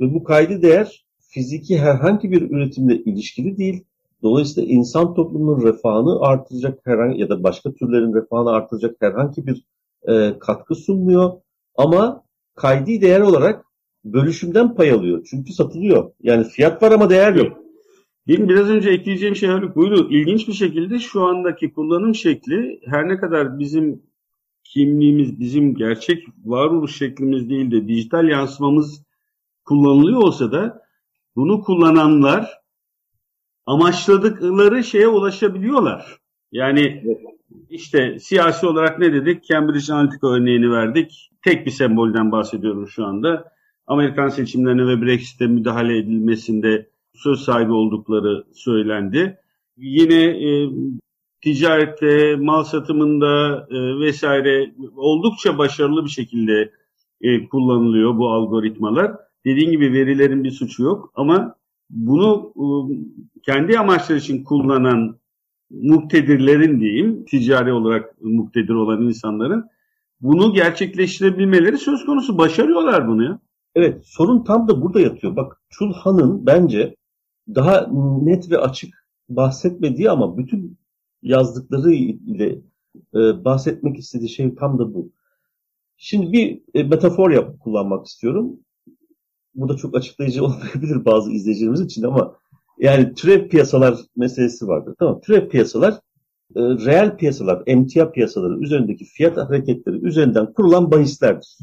ve 0.01 0.15
bu 0.15 0.25
kaydı 0.25 0.63
değer 0.63 1.07
fiziki 1.19 1.79
herhangi 1.79 2.31
bir 2.31 2.51
üretimle 2.51 2.97
ilişkili 2.97 3.59
değil. 3.59 3.85
Dolayısıyla 4.23 4.69
insan 4.73 5.15
toplumunun 5.15 5.63
refahını 5.63 6.21
artıracak 6.21 6.81
herhangi 6.85 7.21
ya 7.21 7.29
da 7.29 7.43
başka 7.43 7.73
türlerin 7.73 8.15
refahını 8.15 8.51
artıracak 8.51 8.97
herhangi 9.01 9.47
bir 9.47 9.65
e, 10.09 10.39
katkı 10.39 10.75
sunmuyor. 10.75 11.33
Ama 11.77 12.23
kaydi 12.55 13.01
değer 13.01 13.21
olarak 13.21 13.65
bölüşümden 14.05 14.75
pay 14.75 14.91
alıyor. 14.91 15.27
Çünkü 15.31 15.53
satılıyor. 15.53 16.11
Yani 16.23 16.45
fiyat 16.45 16.83
var 16.83 16.93
ama 16.93 17.11
değer 17.11 17.35
yok. 17.35 17.59
Benim 18.29 18.49
biraz 18.49 18.71
önce 18.71 18.91
ekleyeceğim 18.91 19.37
şey 19.37 19.49
Haluk 19.49 19.77
buydu. 19.77 20.09
İlginç 20.11 20.49
bir 20.49 20.53
şekilde 20.53 20.99
şu 20.99 21.23
andaki 21.23 21.73
kullanım 21.73 22.15
şekli 22.15 22.81
her 22.85 23.09
ne 23.09 23.17
kadar 23.17 23.59
bizim 23.59 24.03
kimliğimiz, 24.65 25.41
bizim 25.41 25.75
gerçek 25.75 26.25
varoluş 26.45 26.97
şeklimiz 26.97 27.51
değil 27.51 27.71
de 27.71 27.89
dijital 27.89 28.29
yansımamız 28.29 29.03
kullanılıyor 29.69 30.23
olsa 30.23 30.53
da 30.53 30.83
bunu 31.37 31.63
kullananlar 31.63 32.59
amaçladıkları 33.67 34.85
şeye 34.85 35.09
ulaşabiliyorlar. 35.09 36.17
Yani 36.53 37.05
işte 37.71 38.19
siyasi 38.19 38.67
olarak 38.67 38.99
ne 38.99 39.13
dedik? 39.13 39.45
Cambridge 39.45 39.93
Analytica 39.93 40.29
örneğini 40.29 40.71
verdik. 40.71 41.31
Tek 41.45 41.67
bir 41.67 41.71
sembolden 41.71 42.33
bahsediyorum 42.33 42.89
şu 42.89 43.05
anda. 43.05 43.53
Amerikan 43.87 44.29
seçimlerine 44.29 44.87
ve 44.87 45.03
Brexit'e 45.03 45.47
müdahale 45.47 45.99
edilmesinde 45.99 46.91
söz 47.15 47.41
sahibi 47.41 47.73
oldukları 47.73 48.45
söylendi. 48.55 49.39
Yine 49.77 50.25
e, 50.25 50.71
ticarette, 51.41 52.37
mal 52.37 52.65
satımında 52.65 53.67
e, 53.71 54.01
vesaire 54.01 54.75
oldukça 54.97 55.59
başarılı 55.59 56.05
bir 56.05 56.11
şekilde 56.11 56.73
e, 57.21 57.49
kullanılıyor 57.49 58.19
bu 58.19 58.29
algoritmalar. 58.29 59.28
Dediğim 59.49 59.71
gibi 59.71 59.93
verilerin 59.93 60.45
bir 60.45 60.51
suçu 60.51 60.83
yok 60.83 61.13
ama 61.15 61.55
bunu 61.91 62.53
e, 62.57 62.65
kendi 63.43 63.79
amaçları 63.79 64.19
için 64.19 64.45
kullanan 64.45 65.19
muktedirlerin 65.71 66.81
diyeyim, 66.81 67.25
ticari 67.25 67.73
olarak 67.73 68.23
muktedir 68.23 68.75
olan 68.75 69.03
insanların 69.03 69.65
bunu 70.21 70.53
gerçekleştirebilmeleri 70.53 71.79
söz 71.79 72.07
konusu. 72.07 72.39
Başarıyorlar 72.39 73.09
bunu 73.09 73.25
ya. 73.25 73.41
Evet, 73.75 74.01
sorun 74.05 74.45
tam 74.45 74.69
da 74.69 74.83
burada 74.83 75.01
yatıyor. 75.01 75.37
Bak 75.37 75.61
Çulhan'ın 75.71 76.47
bence 76.47 76.97
daha 77.55 77.91
net 78.23 78.51
ve 78.51 78.59
açık 78.59 79.07
bahsetmediği 79.29 80.11
ama 80.11 80.37
bütün 80.37 80.79
yazdıkları 81.23 81.93
ile 81.93 82.59
e, 83.15 83.45
bahsetmek 83.45 83.99
istediği 83.99 84.29
şey 84.29 84.55
tam 84.55 84.79
da 84.79 84.95
bu. 84.95 85.13
Şimdi 85.97 86.33
bir 86.33 86.63
e, 86.75 86.83
metafor 86.83 87.31
yap, 87.31 87.61
kullanmak 87.61 88.07
istiyorum. 88.07 88.61
Bu 89.55 89.69
da 89.69 89.77
çok 89.77 89.97
açıklayıcı 89.97 90.45
olmayabilir 90.45 91.05
bazı 91.05 91.33
izleyicilerimiz 91.33 91.81
için 91.81 92.03
ama 92.03 92.35
yani 92.79 93.15
türev 93.15 93.49
piyasalar 93.49 93.99
meselesi 94.17 94.69
vardır. 94.69 94.95
Tamam 94.99 95.21
Türev 95.21 95.49
piyasalar 95.49 95.95
e, 96.57 96.61
reel 96.61 97.17
piyasalar, 97.17 97.63
emtia 97.67 98.11
piyasaları 98.11 98.59
üzerindeki 98.59 99.05
fiyat 99.05 99.37
hareketleri 99.37 99.97
üzerinden 100.07 100.53
kurulan 100.53 100.91
bahislerdir. 100.91 101.59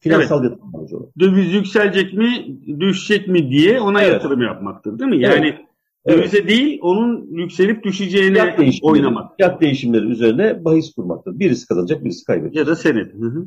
Finansal 0.00 0.40
evet. 0.40 0.50
yatırım 0.50 0.76
aracı 0.76 0.96
olarak. 0.96 1.18
Döviz 1.18 1.54
yükselecek 1.54 2.14
mi, 2.14 2.58
düşecek 2.80 3.28
mi 3.28 3.50
diye 3.50 3.80
ona 3.80 4.02
evet. 4.02 4.12
yatırım 4.12 4.42
yapmaktır 4.42 4.98
değil 4.98 5.10
mi? 5.10 5.22
Yani 5.22 5.46
evet. 5.46 6.18
dövize 6.18 6.38
evet. 6.38 6.48
değil, 6.48 6.78
onun 6.82 7.26
yükselip 7.30 7.84
düşeceğine 7.84 8.56
fiyat 8.56 8.78
oynamak. 8.82 9.36
Fiyat 9.36 9.60
değişimleri 9.60 10.06
üzerine 10.06 10.64
bahis 10.64 10.94
kurmaktır. 10.94 11.38
Birisi 11.38 11.66
kazanacak, 11.66 12.04
birisi 12.04 12.24
kaybedecek. 12.24 12.56
Ya 12.56 12.66
da 12.66 12.76
senet. 12.76 13.14
Hı 13.14 13.26
hı. 13.26 13.46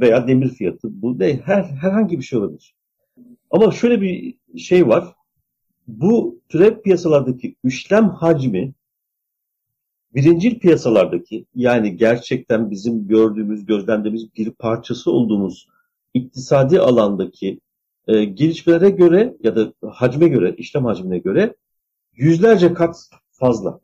Veya 0.00 0.28
demir 0.28 0.48
fiyatı. 0.48 1.02
Bu 1.02 1.18
değil. 1.18 1.40
Her, 1.44 1.62
herhangi 1.62 2.18
bir 2.18 2.22
şey 2.22 2.38
olabilir. 2.38 2.74
Ama 3.50 3.70
şöyle 3.70 4.00
bir 4.00 4.34
şey 4.58 4.88
var. 4.88 5.14
Bu 5.88 6.40
türev 6.48 6.82
piyasalardaki 6.82 7.56
işlem 7.64 8.08
hacmi 8.08 8.74
birincil 10.14 10.58
piyasalardaki 10.58 11.46
yani 11.54 11.96
gerçekten 11.96 12.70
bizim 12.70 13.08
gördüğümüz, 13.08 13.66
gözlemlediğimiz 13.66 14.34
bir 14.36 14.50
parçası 14.50 15.10
olduğumuz 15.10 15.68
iktisadi 16.14 16.80
alandaki 16.80 17.60
e, 18.06 18.24
gelişmelere 18.24 18.90
göre 18.90 19.36
ya 19.42 19.56
da 19.56 19.72
hacme 19.90 20.28
göre, 20.28 20.54
işlem 20.58 20.84
hacmine 20.84 21.18
göre 21.18 21.54
yüzlerce 22.14 22.74
kat 22.74 23.10
fazla. 23.30 23.80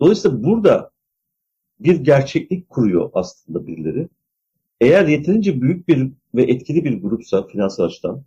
Dolayısıyla 0.00 0.44
burada 0.44 0.90
bir 1.80 1.96
gerçeklik 1.96 2.68
kuruyor 2.68 3.10
aslında 3.14 3.66
birileri. 3.66 4.08
Eğer 4.80 5.06
yeterince 5.06 5.60
büyük 5.60 5.88
bir 5.88 6.12
ve 6.34 6.42
etkili 6.42 6.84
bir 6.84 7.02
grupsa 7.02 7.46
finansal 7.46 7.84
açıdan 7.84 8.24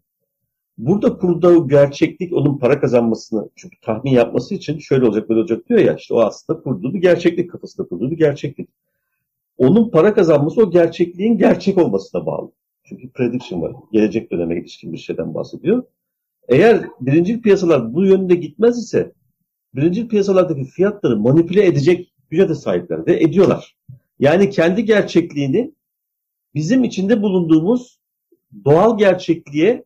Burada 0.78 1.18
kurduğu 1.18 1.68
gerçeklik 1.68 2.34
onun 2.34 2.58
para 2.58 2.80
kazanmasını 2.80 3.50
çünkü 3.56 3.80
tahmin 3.82 4.12
yapması 4.12 4.56
için 4.56 4.80
şöyle 4.80 5.06
olacak 5.06 5.30
böyle 5.30 5.40
olacak 5.40 5.70
diyor 5.70 5.80
ya 5.80 5.96
işte 5.96 6.14
o 6.14 6.20
aslında 6.20 6.62
kurduğu 6.62 6.94
bir 6.94 7.02
gerçeklik 7.02 7.52
kafasında 7.52 7.88
kurduğu 7.88 8.12
bir 8.12 8.18
gerçeklik. 8.18 8.70
Onun 9.58 9.90
para 9.90 10.14
kazanması 10.14 10.62
o 10.62 10.72
gerçekliğin 10.72 11.38
gerçek 11.38 11.78
olmasına 11.78 12.26
bağlı. 12.26 12.52
Çünkü 12.84 13.10
prediction 13.10 13.62
var. 13.62 13.74
Gelecek 13.92 14.32
döneme 14.32 14.60
ilişkin 14.60 14.94
bir 14.94 14.98
şeyden 14.98 15.34
bahsediyor. 15.34 15.84
Eğer 16.48 16.86
birinci 17.02 17.42
piyasalar 17.42 17.94
bu 17.94 18.06
yönde 18.06 18.36
gitmez 18.36 18.78
ise 18.78 19.12
birinci 19.76 20.08
piyasalardaki 20.08 20.64
fiyatları 20.64 21.18
manipüle 21.18 21.66
edecek 21.66 22.14
güce 22.30 22.50
de 22.50 22.56
sahipler 22.56 23.06
ve 23.06 23.24
ediyorlar. 23.24 23.78
Yani 24.20 24.50
kendi 24.50 24.86
gerçekliğini 24.86 25.72
bizim 26.56 26.84
içinde 26.84 27.22
bulunduğumuz 27.22 28.00
doğal 28.66 28.98
gerçekliğe 28.98 29.86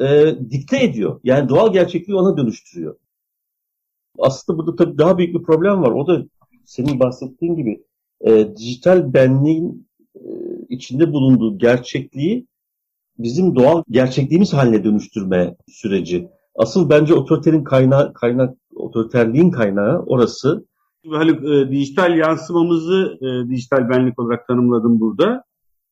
e, 0.00 0.34
dikte 0.50 0.84
ediyor. 0.84 1.20
Yani 1.24 1.48
doğal 1.48 1.72
gerçekliği 1.72 2.18
ona 2.18 2.36
dönüştürüyor. 2.36 2.96
Aslında 4.18 4.58
burada 4.58 4.76
tabii 4.76 4.98
daha 4.98 5.18
büyük 5.18 5.34
bir 5.34 5.42
problem 5.42 5.82
var. 5.82 5.90
O 5.90 6.06
da 6.06 6.24
senin 6.64 7.00
bahsettiğin 7.00 7.56
gibi 7.56 7.84
e, 8.20 8.56
dijital 8.56 9.14
benliğin 9.14 9.88
e, 10.14 10.20
içinde 10.68 11.12
bulunduğu 11.12 11.58
gerçekliği 11.58 12.46
bizim 13.18 13.54
doğal 13.56 13.82
gerçekliğimiz 13.90 14.52
haline 14.52 14.84
dönüştürme 14.84 15.56
süreci. 15.68 16.28
Asıl 16.54 16.90
bence 16.90 17.14
otoriterin 17.14 17.64
kaynağı, 17.64 18.14
kaynak, 18.14 18.56
otoriterliğin 18.74 19.50
kaynağı 19.50 20.02
orası. 20.02 20.66
Haluk, 21.10 21.44
e, 21.44 21.70
dijital 21.70 22.18
yansımamızı 22.18 23.18
e, 23.20 23.50
dijital 23.50 23.88
benlik 23.88 24.18
olarak 24.18 24.46
tanımladım 24.46 25.00
burada. 25.00 25.44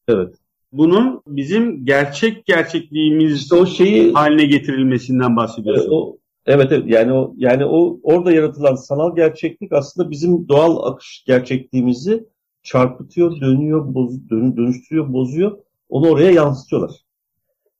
Evet 0.08 0.34
bunun 0.72 1.22
bizim 1.26 1.84
gerçek 1.84 2.46
gerçekliğimiz 2.46 3.36
işte 3.36 3.56
o 3.56 3.66
şeyi 3.66 4.12
haline 4.12 4.44
getirilmesinden 4.44 5.36
bahsediyorsun. 5.36 5.82
Evet, 5.82 5.92
o, 5.92 6.18
evet 6.46 6.72
evet 6.72 6.84
yani 6.86 7.12
o 7.12 7.34
yani 7.36 7.64
o 7.64 8.00
orada 8.02 8.32
yaratılan 8.32 8.74
sanal 8.74 9.16
gerçeklik 9.16 9.72
aslında 9.72 10.10
bizim 10.10 10.48
doğal 10.48 10.92
akış 10.92 11.24
gerçekliğimizi 11.26 12.26
çarpıtıyor, 12.62 13.40
dönüyor, 13.40 13.94
boz, 13.94 14.30
dön, 14.30 14.56
dönüştürüyor, 14.56 15.12
bozuyor. 15.12 15.58
Onu 15.88 16.08
oraya 16.08 16.30
yansıtıyorlar. 16.30 16.90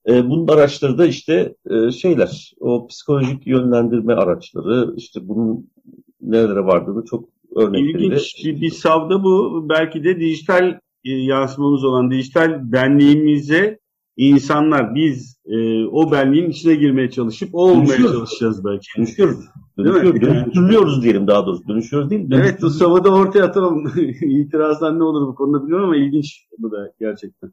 E, 0.08 0.30
bunun 0.30 0.48
araçları 0.48 0.98
da 0.98 1.06
işte 1.06 1.54
e, 1.70 1.90
şeyler, 1.90 2.52
o 2.60 2.86
psikolojik 2.86 3.46
yönlendirme 3.46 4.14
araçları, 4.14 4.94
işte 4.96 5.28
bunun 5.28 5.70
nerelere 6.20 6.64
vardığını 6.64 7.04
çok 7.04 7.28
örnekleriyle. 7.56 8.04
İlginç 8.04 8.44
bir 8.44 8.70
savda 8.70 9.24
bu. 9.24 9.66
Belki 9.68 10.04
de 10.04 10.20
dijital 10.20 10.78
yansımamız 11.11 11.85
olan 11.85 12.11
dijital 12.11 12.73
benliğimize 12.73 13.79
insanlar 14.16 14.94
biz 14.94 15.38
e, 15.47 15.85
o 15.85 16.12
benliğin 16.12 16.51
içine 16.51 16.75
girmeye 16.75 17.11
çalışıp 17.11 17.55
o 17.55 17.71
olmaya 17.71 17.97
çalışacağız 17.97 18.64
belki. 18.64 18.87
Dönüşüyoruz. 18.97 19.44
Dönüşüyoruz. 19.79 20.21
Dönüştürülüyoruz 20.21 21.03
diyelim 21.03 21.27
daha 21.27 21.47
doğrusu. 21.47 21.68
Dönüşüyoruz 21.68 22.11
değil. 22.11 22.31
Evet 22.33 22.62
bu 22.62 22.71
savada 22.71 23.14
ortaya 23.14 23.44
atalım. 23.44 23.92
İtirazdan 24.23 24.99
ne 24.99 25.03
olur 25.03 25.29
bu 25.29 25.35
konuda 25.35 25.64
biliyorum 25.64 25.85
ama 25.85 25.97
ilginç 25.97 26.47
bu 26.59 26.73
da 26.73 26.92
gerçekten. 27.01 27.53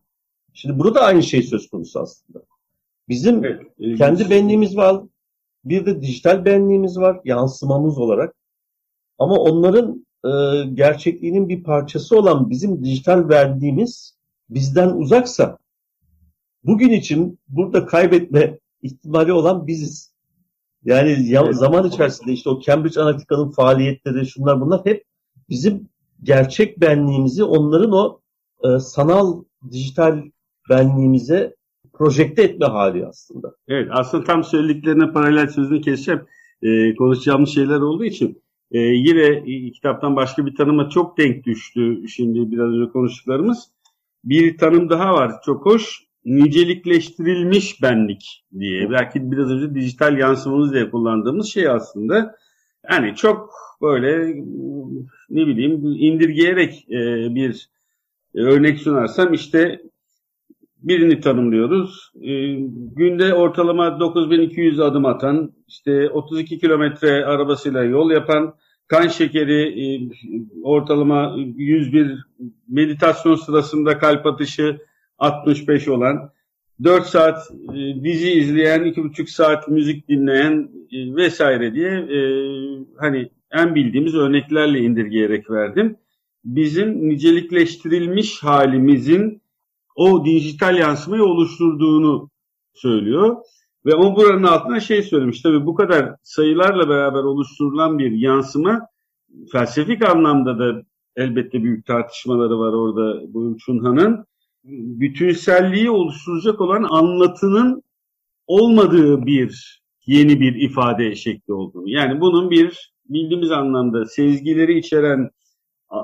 Şimdi 0.53 0.79
burada 0.79 1.01
aynı 1.01 1.23
şey 1.23 1.43
söz 1.43 1.69
konusu 1.69 1.99
aslında. 1.99 2.39
Bizim 3.09 3.45
evet, 3.45 3.97
kendi 3.97 4.29
benliğimiz 4.29 4.77
var. 4.77 5.01
Bir 5.65 5.85
de 5.85 6.01
dijital 6.01 6.45
benliğimiz 6.45 6.97
var 6.97 7.19
yansımamız 7.25 7.97
olarak. 7.97 8.35
Ama 9.19 9.35
onların 9.35 10.04
e, 10.25 10.63
gerçekliğinin 10.73 11.49
bir 11.49 11.63
parçası 11.63 12.19
olan 12.19 12.49
bizim 12.49 12.83
dijital 12.83 13.29
verdiğimiz 13.29 14.17
bizden 14.49 14.89
uzaksa 14.89 15.57
bugün 16.63 16.89
için 16.89 17.39
burada 17.47 17.85
kaybetme 17.85 18.59
ihtimali 18.81 19.33
olan 19.33 19.67
biziz. 19.67 20.15
Yani 20.83 21.29
ya, 21.29 21.53
zaman 21.53 21.87
içerisinde 21.87 22.31
işte 22.31 22.49
o 22.49 22.61
Cambridge 22.61 23.01
Analytica'nın 23.01 23.51
faaliyetleri 23.51 24.27
şunlar 24.27 24.61
bunlar 24.61 24.85
hep 24.85 25.03
bizim 25.49 25.89
gerçek 26.23 26.81
benliğimizi 26.81 27.43
onların 27.43 27.91
o 27.91 28.19
e, 28.63 28.79
sanal 28.79 29.43
dijital 29.71 30.23
benliğimize 30.69 31.55
projekte 31.93 32.43
etme 32.43 32.65
hali 32.65 33.05
aslında. 33.07 33.55
Evet 33.67 33.89
aslında 33.91 34.23
tam 34.23 34.43
söylediklerine 34.43 35.11
paralel 35.11 35.47
sözünü 35.47 35.81
keseceğim. 35.81 36.21
E, 36.61 36.95
konuşacağımız 36.95 37.49
şeyler 37.49 37.79
olduğu 37.79 38.05
için 38.05 38.44
ee, 38.71 38.79
yine 38.79 39.21
e, 39.21 39.71
kitaptan 39.71 40.15
başka 40.15 40.45
bir 40.45 40.55
tanıma 40.55 40.89
çok 40.89 41.17
denk 41.17 41.45
düştü 41.45 42.07
şimdi 42.07 42.51
biraz 42.51 42.73
önce 42.73 42.91
konuştuklarımız. 42.91 43.69
Bir 44.23 44.57
tanım 44.57 44.89
daha 44.89 45.13
var 45.13 45.31
çok 45.45 45.65
hoş. 45.65 46.05
Nicelikleştirilmiş 46.25 47.81
benlik 47.81 48.45
diye. 48.59 48.89
Belki 48.89 49.31
biraz 49.31 49.51
önce 49.51 49.75
dijital 49.75 50.17
yansımamız 50.17 50.73
diye 50.73 50.89
kullandığımız 50.89 51.47
şey 51.47 51.67
aslında. 51.67 52.35
Yani 52.91 53.15
çok 53.15 53.53
böyle 53.81 54.35
ne 55.29 55.47
bileyim 55.47 55.85
indirgeyerek 55.85 56.85
e, 56.89 57.35
bir 57.35 57.69
örnek 58.33 58.79
sunarsam 58.79 59.33
işte 59.33 59.81
birini 60.85 61.19
tanımlıyoruz. 61.19 62.11
E, 62.21 62.53
günde 62.95 63.33
ortalama 63.33 63.99
9200 63.99 64.79
adım 64.79 65.05
atan, 65.05 65.51
işte 65.67 66.09
32 66.09 66.59
kilometre 66.59 67.25
arabasıyla 67.25 67.83
yol 67.83 68.11
yapan, 68.11 68.55
kan 68.87 69.07
şekeri 69.07 69.83
e, 69.83 70.09
ortalama 70.63 71.35
101, 71.55 72.25
meditasyon 72.67 73.35
sırasında 73.35 73.97
kalp 73.97 74.25
atışı 74.25 74.77
65 75.17 75.87
olan, 75.87 76.31
4 76.83 77.05
saat 77.05 77.51
e, 77.73 78.03
dizi 78.03 78.31
izleyen, 78.31 78.81
2,5 78.81 79.27
saat 79.27 79.67
müzik 79.67 80.09
dinleyen 80.09 80.69
e, 80.91 81.15
vesaire 81.15 81.73
diye 81.73 81.91
e, 81.91 82.19
hani 82.97 83.29
en 83.51 83.75
bildiğimiz 83.75 84.15
örneklerle 84.15 84.79
indirgeyerek 84.79 85.51
verdim. 85.51 85.95
Bizim 86.45 87.09
nicelikleştirilmiş 87.09 88.43
halimizin 88.43 89.41
o 89.95 90.25
dijital 90.25 90.77
yansımayı 90.77 91.23
oluşturduğunu 91.23 92.29
söylüyor. 92.73 93.37
Ve 93.85 93.95
o 93.95 94.15
buranın 94.15 94.43
altına 94.43 94.79
şey 94.79 95.01
söylemiş. 95.01 95.41
Tabii 95.41 95.65
bu 95.65 95.75
kadar 95.75 96.15
sayılarla 96.23 96.89
beraber 96.89 97.19
oluşturulan 97.19 97.99
bir 97.99 98.11
yansıma 98.11 98.87
felsefik 99.51 100.09
anlamda 100.09 100.59
da 100.59 100.81
elbette 101.15 101.63
büyük 101.63 101.85
tartışmaları 101.85 102.59
var 102.59 102.73
orada 102.73 103.33
bu 103.33 103.57
Chunhan'ın. 103.57 104.25
Bütünselliği 104.63 105.89
oluşturacak 105.89 106.61
olan 106.61 106.83
anlatının 106.89 107.83
olmadığı 108.47 109.25
bir 109.25 109.81
yeni 110.05 110.39
bir 110.39 110.55
ifade 110.55 111.15
şekli 111.15 111.53
olduğunu. 111.53 111.89
Yani 111.89 112.21
bunun 112.21 112.49
bir 112.49 112.93
bildiğimiz 113.09 113.51
anlamda 113.51 114.05
sezgileri 114.05 114.77
içeren, 114.77 115.29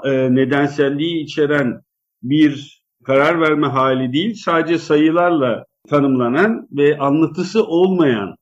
e, 0.03 0.35
nedenselliği 0.35 1.23
içeren 1.23 1.81
bir 2.23 2.80
karar 3.03 3.41
verme 3.41 3.67
hali 3.67 4.13
değil, 4.13 4.35
sadece 4.35 4.77
sayılarla 4.77 5.65
tanımlanan 5.89 6.67
ve 6.71 6.97
anlatısı 6.97 7.65
olmayan, 7.65 8.35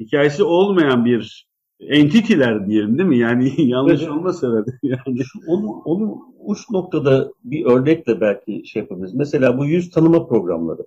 hikayesi 0.00 0.42
olmayan 0.42 1.04
bir 1.04 1.50
entitiler 1.80 2.66
diyelim 2.66 2.98
değil 2.98 3.08
mi? 3.08 3.18
Yani 3.18 3.52
yanlış 3.68 4.00
evet. 4.00 4.10
olmasa. 4.10 4.64
Yani. 4.82 5.22
Onun, 5.46 5.68
onun 5.84 6.18
uç 6.38 6.70
noktada 6.70 7.32
bir 7.44 7.64
örnekle 7.64 8.20
belki 8.20 8.62
şey 8.66 8.82
yapabiliriz. 8.82 9.14
Mesela 9.14 9.58
bu 9.58 9.66
yüz 9.66 9.90
tanıma 9.90 10.26
programları. 10.26 10.86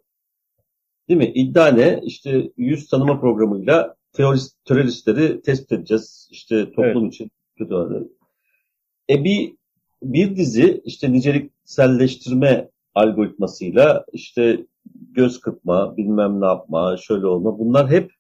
Değil 1.10 1.18
mi? 1.18 1.32
İddia 1.36 1.68
ne? 1.68 2.02
İşte 2.04 2.52
yüz 2.58 2.88
tanıma 2.88 3.20
programıyla 3.20 3.96
terörist, 4.14 4.66
teröristleri 4.66 5.42
tespit 5.42 5.72
edeceğiz. 5.72 6.30
İşte 6.32 6.66
toplum 6.72 7.04
evet. 7.04 7.14
için 7.14 7.32
kötü 7.58 7.74
olanları. 7.74 8.08
E 9.10 9.24
bir, 9.24 9.54
bir 10.04 10.36
dizi 10.36 10.82
işte 10.86 11.12
nicelikselleştirme 11.12 12.70
algoritmasıyla 12.96 14.06
işte 14.12 14.66
göz 15.12 15.42
kırpma, 15.42 15.98
bilmem 15.98 16.42
ne 16.42 16.46
yapma, 16.46 16.98
şöyle 16.98 17.28
olma 17.28 17.60
bunlar 17.60 17.90
hep 17.90 18.12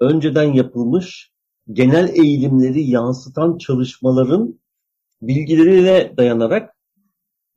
önceden 0.00 0.52
yapılmış 0.52 1.32
genel 1.72 2.08
eğilimleri 2.08 2.82
yansıtan 2.82 3.58
çalışmaların 3.58 4.60
bilgilerine 5.22 6.16
dayanarak 6.16 6.76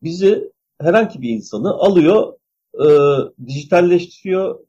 bizi 0.03 0.51
herhangi 0.81 1.21
bir 1.21 1.29
insanı 1.29 1.69
alıyor, 1.69 2.33
e, 2.73 2.87
dijitalleştiriyor, 3.45 4.59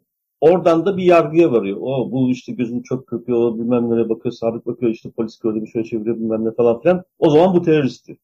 oradan 0.40 0.86
da 0.86 0.96
bir 0.96 1.02
yargıya 1.02 1.52
varıyor. 1.52 1.78
O 1.80 2.12
bu 2.12 2.30
işte 2.30 2.52
gözünü 2.52 2.82
çok 2.82 3.06
kırpıyor, 3.06 3.54
bilmem 3.54 3.90
nereye 3.90 4.08
bakıyor, 4.08 4.32
sabit 4.32 4.66
bakıyor, 4.66 4.92
işte 4.92 5.10
polis 5.10 5.38
gördü 5.38 5.62
bir 5.62 5.66
şöyle 5.66 5.88
çeviriyor 5.88 6.16
bilmem 6.16 6.44
ne 6.44 6.54
falan 6.54 6.80
filan. 6.80 7.04
O 7.18 7.30
zaman 7.30 7.54
bu 7.54 7.62
teröristti. 7.62 8.18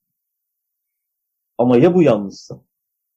Ama 1.58 1.76
ya 1.76 1.94
bu 1.94 2.02
yanlışsa? 2.02 2.65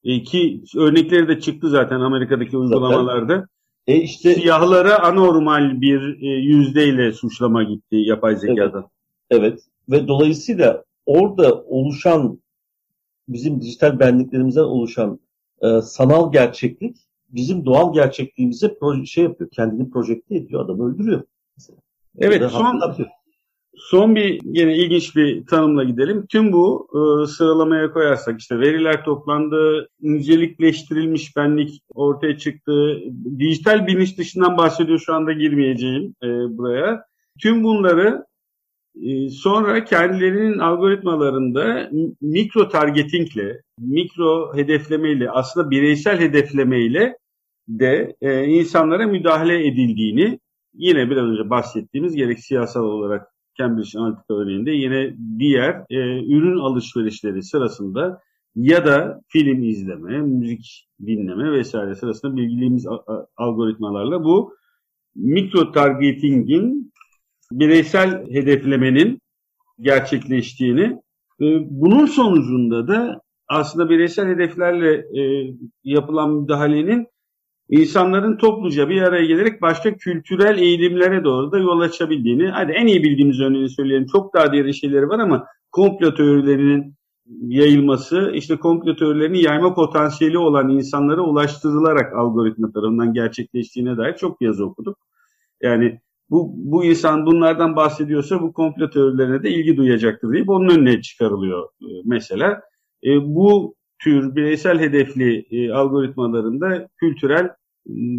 E, 0.04 0.22
ki 0.22 0.62
örnekleri 0.76 1.28
de 1.28 1.40
çıktı 1.40 1.68
zaten 1.68 2.00
Amerika'daki 2.00 2.56
uygulamalarda. 2.56 3.34
Zaten. 3.34 3.46
E 3.86 3.96
işte 3.96 4.34
siyahlara 4.34 5.02
anormal 5.02 5.80
bir 5.80 6.22
e, 6.22 6.26
yüzdeyle 6.26 7.12
suçlama 7.12 7.62
gitti 7.62 7.96
yapay 7.96 8.36
zekadan. 8.36 8.84
Evet. 9.30 9.42
evet. 9.42 9.60
Ve 9.90 10.08
dolayısıyla 10.08 10.84
orada 11.06 11.62
oluşan 11.62 12.38
bizim 13.28 13.60
dijital 13.62 13.98
benliklerimizden 13.98 14.62
oluşan 14.62 15.20
e, 15.62 15.80
sanal 15.80 16.32
gerçeklik 16.32 16.96
bizim 17.28 17.64
doğal 17.66 17.94
gerçekliğimize 17.94 18.74
proje, 18.80 19.06
şey 19.06 19.24
yapıyor. 19.24 19.50
Kendini 19.50 19.90
projekte 19.90 20.36
ediyor. 20.36 20.64
Adamı 20.64 20.94
öldürüyor. 20.94 21.22
Mesela. 21.56 21.78
Evet. 22.18 22.50
Son, 22.50 22.80
Son 23.76 24.16
bir 24.16 24.40
yine 24.44 24.76
ilginç 24.76 25.16
bir 25.16 25.46
tanımla 25.46 25.84
gidelim. 25.84 26.26
Tüm 26.26 26.52
bu 26.52 26.88
e, 26.94 27.26
sıralamaya 27.26 27.92
koyarsak 27.92 28.40
işte 28.40 28.58
veriler 28.58 29.04
toplandı, 29.04 29.88
nicelikleştirilmiş 30.00 31.36
benlik 31.36 31.82
ortaya 31.94 32.38
çıktı. 32.38 32.98
Dijital 33.38 33.86
bilinç 33.86 34.18
dışından 34.18 34.56
bahsediyor 34.56 34.98
şu 34.98 35.14
anda 35.14 35.32
girmeyeceğim 35.32 36.14
e, 36.22 36.26
buraya. 36.28 37.04
Tüm 37.42 37.64
bunları 37.64 38.24
e, 39.02 39.30
sonra 39.30 39.84
kendilerinin 39.84 40.58
algoritmalarında 40.58 41.90
mikro 42.20 42.68
targetingle, 42.68 43.62
mikro 43.78 44.56
hedeflemeyle 44.56 45.30
aslında 45.30 45.70
bireysel 45.70 46.20
hedeflemeyle 46.20 47.16
de 47.68 48.16
e, 48.20 48.44
insanlara 48.44 49.06
müdahale 49.06 49.66
edildiğini 49.66 50.40
yine 50.74 51.10
biraz 51.10 51.24
önce 51.24 51.50
bahsettiğimiz 51.50 52.16
gerek 52.16 52.40
siyasal 52.40 52.82
olarak 52.82 53.28
Cambridge 53.60 53.98
Analytica 53.98 54.34
örneğinde 54.34 54.70
yine 54.70 55.16
diğer 55.38 55.84
e, 55.90 55.96
ürün 56.34 56.58
alışverişleri 56.58 57.42
sırasında 57.42 58.20
ya 58.56 58.86
da 58.86 59.20
film 59.28 59.62
izleme, 59.62 60.18
müzik 60.18 60.88
dinleme 61.06 61.52
vesaire 61.52 61.94
sırasında 61.94 62.36
bilgilediğimiz 62.36 62.86
algoritmalarla 63.36 64.24
bu 64.24 64.54
mikro 65.14 65.72
targeting'in 65.72 66.92
bireysel 67.52 68.30
hedeflemenin 68.30 69.20
gerçekleştiğini 69.80 70.82
e, 71.40 71.44
bunun 71.70 72.06
sonucunda 72.06 72.88
da 72.88 73.20
aslında 73.48 73.90
bireysel 73.90 74.28
hedeflerle 74.28 75.20
e, 75.20 75.54
yapılan 75.84 76.32
müdahalenin 76.32 77.06
insanların 77.70 78.36
topluca 78.36 78.88
bir 78.88 79.02
araya 79.02 79.24
gelerek 79.24 79.62
başka 79.62 79.96
kültürel 79.96 80.58
eğilimlere 80.58 81.24
doğru 81.24 81.52
da 81.52 81.58
yol 81.58 81.80
açabildiğini, 81.80 82.48
hadi 82.48 82.72
en 82.72 82.86
iyi 82.86 83.02
bildiğimiz 83.02 83.40
örneğini 83.40 83.68
söyleyelim. 83.68 84.06
Çok 84.06 84.34
daha 84.34 84.52
diğer 84.52 84.72
şeyleri 84.72 85.08
var 85.08 85.18
ama 85.18 85.46
komplo 85.72 86.14
teorilerinin 86.14 86.94
yayılması, 87.48 88.32
işte 88.34 88.56
komplo 88.56 88.96
teorilerini 88.96 89.42
yayma 89.42 89.74
potansiyeli 89.74 90.38
olan 90.38 90.68
insanlara 90.68 91.20
ulaştırılarak 91.20 92.16
algoritma 92.16 92.72
tarafından 92.72 93.14
gerçekleştiğine 93.14 93.96
dair 93.96 94.16
çok 94.16 94.42
yazı 94.42 94.66
okuduk. 94.66 94.98
Yani 95.62 96.00
bu, 96.30 96.52
bu 96.56 96.84
insan 96.84 97.26
bunlardan 97.26 97.76
bahsediyorsa 97.76 98.42
bu 98.42 98.52
komplo 98.52 98.90
teorilerine 98.90 99.42
de 99.42 99.50
ilgi 99.50 99.76
duyacaktır 99.76 100.32
deyip 100.32 100.48
onun 100.48 100.68
önüne 100.68 101.02
çıkarılıyor 101.02 101.68
e, 101.82 101.88
mesela. 102.04 102.60
E, 103.04 103.34
bu 103.34 103.74
tür 103.98 104.36
bireysel 104.36 104.80
hedefli 104.80 105.46
e, 105.50 105.72
algoritmalarında 105.72 106.88
kültürel 106.96 107.50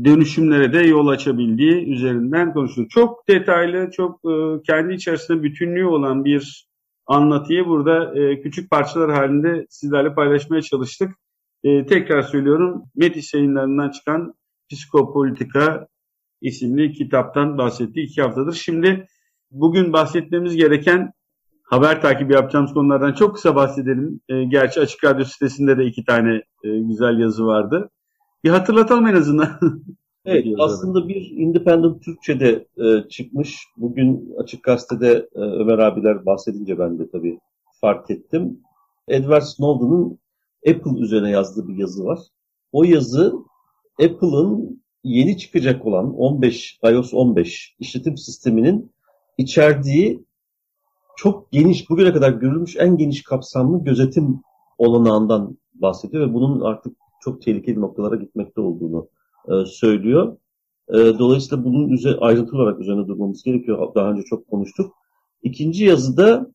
dönüşümlere 0.06 0.74
de 0.74 0.80
yol 0.80 1.08
açabildiği 1.08 1.94
üzerinden 1.94 2.54
konuşuldu. 2.54 2.88
Çok 2.90 3.28
detaylı, 3.28 3.92
çok 3.92 4.20
e, 4.26 4.64
kendi 4.64 4.94
içerisinde 4.94 5.44
bütünlüğü 5.44 5.86
olan 5.86 6.26
bir 6.26 6.68
anlatıyı 7.08 7.66
burada 7.66 8.20
e, 8.20 8.42
küçük 8.42 8.72
parçalar 8.72 9.12
halinde 9.12 9.66
sizlerle 9.70 10.14
paylaşmaya 10.14 10.62
çalıştık. 10.62 11.12
E, 11.64 11.86
tekrar 11.86 12.22
söylüyorum, 12.22 12.84
Metis 12.96 13.34
yayınlarından 13.34 13.92
çıkan 13.92 14.34
Psikopolitika 14.70 15.88
isimli 16.42 16.94
kitaptan 16.94 17.58
bahsettiği 17.58 18.06
iki 18.06 18.22
haftadır. 18.22 18.54
Şimdi 18.54 19.08
bugün 19.52 19.94
bahsetmemiz 19.94 20.56
gereken 20.56 21.12
haber 21.64 22.02
takibi 22.02 22.34
yapacağımız 22.34 22.74
konulardan 22.74 23.14
çok 23.14 23.36
kısa 23.36 23.56
bahsedelim. 23.56 24.20
gerçi 24.28 24.80
Açık 24.80 25.04
Radyo 25.04 25.26
sitesinde 25.26 25.78
de 25.78 25.86
iki 25.86 26.06
tane 26.06 26.44
güzel 26.64 27.20
yazı 27.20 27.46
vardı. 27.46 27.90
Bir 28.44 28.50
hatırlatalım 28.50 29.08
en 29.08 29.16
azından. 29.16 29.60
evet 30.26 30.46
aslında 30.60 31.08
bir 31.08 31.32
Independent 31.32 32.04
Türkçe'de 32.04 32.68
e, 32.78 33.10
çıkmış. 33.10 33.58
Bugün 33.78 34.36
Açık 34.38 34.64
Gazete'de 34.64 35.30
e, 35.36 35.40
Ömer 35.40 35.80
abiler 35.80 36.26
bahsedince 36.26 36.80
ben 36.80 37.00
de 37.00 37.10
tabii 37.10 37.40
fark 37.82 38.12
ettim. 38.12 38.60
Edward 39.08 39.42
Snowden'ın 39.42 40.20
Apple 40.68 41.00
üzerine 41.00 41.30
yazdığı 41.30 41.68
bir 41.68 41.76
yazı 41.76 42.06
var. 42.06 42.20
O 42.72 42.84
yazı 42.84 43.34
Apple'ın 44.04 44.82
yeni 45.04 45.38
çıkacak 45.38 45.86
olan 45.86 46.18
15 46.18 46.80
iOS 46.84 47.14
15 47.14 47.76
işletim 47.80 48.18
sisteminin 48.18 48.92
içerdiği 49.38 50.26
çok 51.18 51.52
geniş, 51.52 51.90
bugüne 51.90 52.14
kadar 52.14 52.32
görülmüş 52.32 52.76
en 52.80 52.98
geniş 52.98 53.24
kapsamlı 53.24 53.84
gözetim 53.84 54.42
olanağından 54.78 55.58
bahsediyor 55.74 56.30
ve 56.30 56.34
bunun 56.34 56.62
artık 56.62 57.01
çok 57.22 57.42
tehlikeli 57.42 57.82
noktalara 57.82 58.16
gitmekte 58.16 58.62
olduğunu 58.62 59.08
e, 59.48 59.66
söylüyor. 59.66 60.38
E, 60.90 60.98
dolayısıyla 60.98 61.64
bunun 61.64 61.90
üzerine, 61.90 62.20
ayrıntılı 62.20 62.62
olarak 62.62 62.80
üzerine 62.80 63.08
durmamız 63.08 63.44
gerekiyor. 63.44 63.96
Daha 63.96 64.12
önce 64.12 64.24
çok 64.24 64.48
konuştuk. 64.48 64.94
İkinci 65.44 65.86
yazıda 65.86 66.52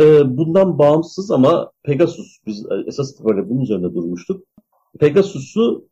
e, 0.00 0.36
bundan 0.36 0.78
bağımsız 0.78 1.30
ama 1.30 1.72
Pegasus, 1.82 2.38
biz 2.46 2.66
esas 2.86 3.12
itibariyle 3.12 3.50
bunun 3.50 3.60
üzerinde 3.60 3.94
durmuştuk. 3.94 4.44
Pegasus'u 4.98 5.88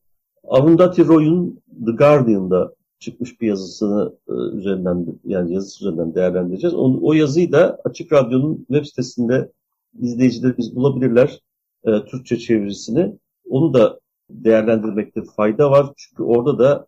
Arundhati 0.48 1.06
Roy'un 1.06 1.60
The 1.86 1.92
Guardian'da 1.92 2.74
çıkmış 2.98 3.40
bir 3.40 3.48
yazısını 3.48 4.12
e, 4.28 4.32
üzerinden 4.32 5.06
yani 5.24 5.54
yazısı 5.54 5.84
üzerinden 5.84 6.14
değerlendireceğiz. 6.14 6.74
O, 6.74 6.98
o 7.02 7.12
yazıyı 7.12 7.52
da 7.52 7.78
Açık 7.84 8.12
Radyo'nun 8.12 8.56
web 8.56 8.84
sitesinde 8.84 9.52
izleyicilerimiz 10.00 10.76
bulabilirler 10.76 11.40
e, 11.84 12.04
Türkçe 12.04 12.38
çevirisini. 12.38 13.18
Onu 13.50 13.74
da 13.74 14.00
değerlendirmekte 14.30 15.22
fayda 15.36 15.70
var. 15.70 15.92
Çünkü 15.96 16.22
orada 16.22 16.58
da 16.58 16.86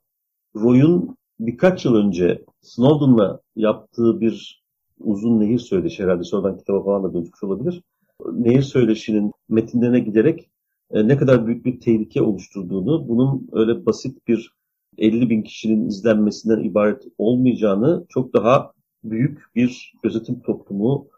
Roy'un 0.56 1.16
birkaç 1.40 1.84
yıl 1.84 1.94
önce 1.94 2.44
Snowden'la 2.60 3.40
yaptığı 3.56 4.20
bir 4.20 4.62
uzun 5.00 5.40
nehir 5.40 5.58
söyleşi 5.58 6.02
herhalde 6.02 6.24
sonradan 6.24 6.58
kitaba 6.58 6.84
falan 6.84 7.04
da 7.04 7.14
dönüşmüş 7.14 7.42
olabilir. 7.42 7.82
Nehir 8.32 8.62
söyleşinin 8.62 9.32
metinlerine 9.48 10.00
giderek 10.00 10.50
e, 10.90 11.08
ne 11.08 11.16
kadar 11.16 11.46
büyük 11.46 11.64
bir 11.64 11.80
tehlike 11.80 12.22
oluşturduğunu, 12.22 13.08
bunun 13.08 13.48
öyle 13.52 13.86
basit 13.86 14.28
bir 14.28 14.52
50 14.98 15.30
bin 15.30 15.42
kişinin 15.42 15.88
izlenmesinden 15.88 16.62
ibaret 16.62 17.02
olmayacağını 17.18 18.06
çok 18.08 18.34
daha 18.34 18.72
büyük 19.04 19.54
bir 19.54 19.92
gözetim 20.02 20.40
toplumu 20.40 21.08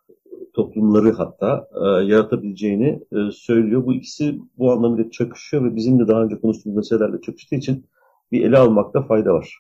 toplumları 0.55 1.13
hatta 1.13 1.69
e, 1.75 2.05
yaratabileceğini 2.05 3.01
e, 3.13 3.33
söylüyor. 3.33 3.87
Bu 3.87 3.95
ikisi 3.95 4.39
bu 4.59 4.73
anlamıyla 4.73 5.11
çakışıyor 5.11 5.65
ve 5.65 5.77
bizim 5.77 5.99
de 5.99 6.09
daha 6.09 6.23
önce 6.23 6.41
konuştuğumuz 6.41 6.77
meselelerle 6.77 7.21
çakıştığı 7.21 7.55
için 7.55 7.87
bir 8.33 8.45
ele 8.45 8.59
almakta 8.59 9.03
fayda 9.03 9.35
var. 9.35 9.59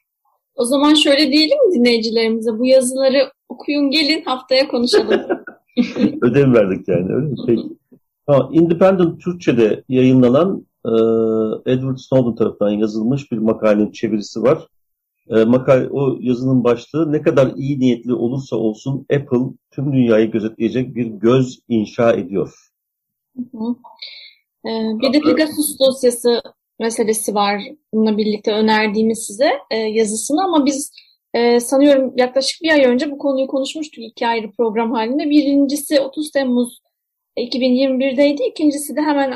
O 0.54 0.64
zaman 0.64 0.94
şöyle 0.94 1.32
diyelim 1.32 1.68
mi 1.68 1.74
dinleyicilerimize? 1.74 2.58
Bu 2.58 2.66
yazıları 2.66 3.30
okuyun 3.48 3.90
gelin 3.90 4.22
haftaya 4.22 4.68
konuşalım. 4.68 5.20
Ödev 6.22 6.52
verdik 6.52 6.88
yani 6.88 7.14
öyle 7.14 7.26
mi? 7.26 7.36
Peki. 7.46 7.68
Ha, 8.26 8.48
Independent 8.52 9.20
Türkçe'de 9.20 9.84
yayınlanan 9.88 10.66
e, 10.84 10.92
Edward 11.72 11.96
Snowden 11.96 12.34
tarafından 12.34 12.70
yazılmış 12.70 13.32
bir 13.32 13.38
makalenin 13.38 13.92
çevirisi 13.92 14.42
var. 14.42 14.66
E, 15.28 15.44
makale, 15.44 15.88
o 15.90 16.18
yazının 16.20 16.64
başlığı 16.64 17.12
ne 17.12 17.22
kadar 17.22 17.52
iyi 17.56 17.80
niyetli 17.80 18.14
olursa 18.14 18.56
olsun 18.56 19.06
Apple 19.12 19.56
tüm 19.70 19.92
dünyayı 19.92 20.30
gözetleyecek 20.30 20.94
bir 20.94 21.06
göz 21.06 21.60
inşa 21.68 22.12
ediyor. 22.12 22.70
Ee, 24.66 24.70
bir 25.00 25.12
de 25.12 25.20
Pegasus 25.20 25.78
dosyası 25.78 26.42
meselesi 26.78 27.34
var. 27.34 27.62
Bununla 27.92 28.18
birlikte 28.18 28.52
önerdiğimiz 28.52 29.26
size 29.26 29.50
e, 29.70 29.76
yazısını 29.76 30.44
ama 30.44 30.66
biz 30.66 30.92
e, 31.34 31.60
sanıyorum 31.60 32.12
yaklaşık 32.16 32.62
bir 32.62 32.70
ay 32.70 32.84
önce 32.84 33.10
bu 33.10 33.18
konuyu 33.18 33.46
konuşmuştuk 33.46 34.04
iki 34.04 34.26
ayrı 34.26 34.50
program 34.52 34.92
halinde. 34.92 35.30
Birincisi 35.30 36.00
30 36.00 36.30
Temmuz 36.30 36.80
2021'deydi. 37.36 38.42
İkincisi 38.42 38.96
de 38.96 39.00
hemen 39.00 39.34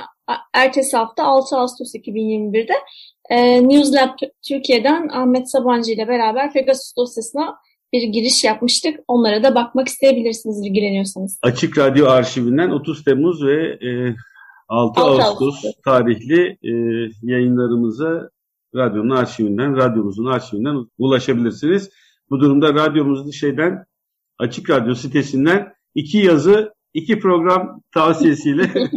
ertesi 0.53 0.97
hafta 0.97 1.25
6 1.25 1.57
Ağustos 1.57 1.94
2021'de 1.94 2.75
e, 3.31 3.69
Newslab 3.69 4.19
Türkiye'den 4.49 5.09
Ahmet 5.09 5.51
Sabancı 5.51 5.93
ile 5.93 6.09
beraber 6.09 6.53
Pegasus 6.53 6.97
dosyasına 6.97 7.57
bir 7.93 8.03
giriş 8.03 8.45
yapmıştık. 8.45 9.01
Onlara 9.09 9.43
da 9.43 9.55
bakmak 9.55 9.89
isteyebilirsiniz 9.89 10.67
ilgileniyorsanız. 10.67 11.39
Açık 11.43 11.79
Radyo 11.79 12.07
arşivinden 12.07 12.71
30 12.71 13.05
Temmuz 13.05 13.45
ve 13.47 13.63
e, 13.63 14.15
6, 14.69 15.01
6 15.01 15.01
Ağustos, 15.01 15.43
Ağustos 15.43 15.73
tarihli 15.85 16.59
e, 16.63 16.73
yayınlarımıza 17.23 18.31
radyonun 18.75 19.11
arşivinden, 19.11 19.77
radyomuzun 19.77 20.27
arşivinden 20.27 20.77
ulaşabilirsiniz. 20.99 21.91
Bu 22.31 22.41
durumda 22.41 22.75
radyomuzun 22.75 23.31
şeyden 23.31 23.85
Açık 24.39 24.71
Radyo 24.71 24.95
sitesinden 24.95 25.75
iki 25.95 26.19
yazı, 26.19 26.75
iki 26.95 27.19
program 27.19 27.81
tavsiyesiyle. 27.95 28.63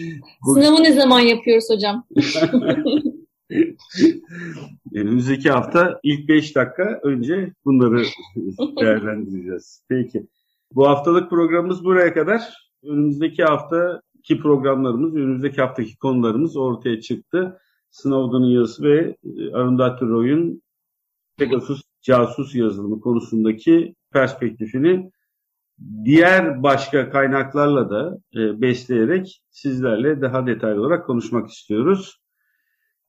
Sınavı 0.54 0.82
ne 0.82 0.92
zaman 0.92 1.20
yapıyoruz 1.20 1.70
hocam? 1.70 2.06
Önümüzdeki 4.94 5.50
hafta 5.50 6.00
ilk 6.02 6.28
5 6.28 6.56
dakika 6.56 7.00
önce 7.02 7.52
bunları 7.64 8.04
değerlendireceğiz. 8.80 9.84
Peki. 9.88 10.26
Bu 10.74 10.88
haftalık 10.88 11.30
programımız 11.30 11.84
buraya 11.84 12.14
kadar. 12.14 12.42
Önümüzdeki 12.84 13.44
haftaki 13.44 14.38
programlarımız, 14.42 15.14
önümüzdeki 15.14 15.60
haftaki 15.60 15.96
konularımız 15.98 16.56
ortaya 16.56 17.00
çıktı. 17.00 17.58
Snowden'ın 17.90 18.46
yazısı 18.46 18.82
ve 18.82 19.16
e, 19.24 19.52
Arundhati 19.52 20.04
Roy'un 20.04 20.62
Pegasus 21.38 21.82
casus 22.02 22.54
yazılımı 22.54 23.00
konusundaki 23.00 23.94
perspektifini 24.12 25.10
diğer 26.04 26.62
başka 26.62 27.10
kaynaklarla 27.10 27.90
da 27.90 28.18
e, 28.34 28.60
besleyerek 28.60 29.42
sizlerle 29.50 30.20
daha 30.20 30.46
detaylı 30.46 30.80
olarak 30.80 31.06
konuşmak 31.06 31.50
istiyoruz. 31.50 32.21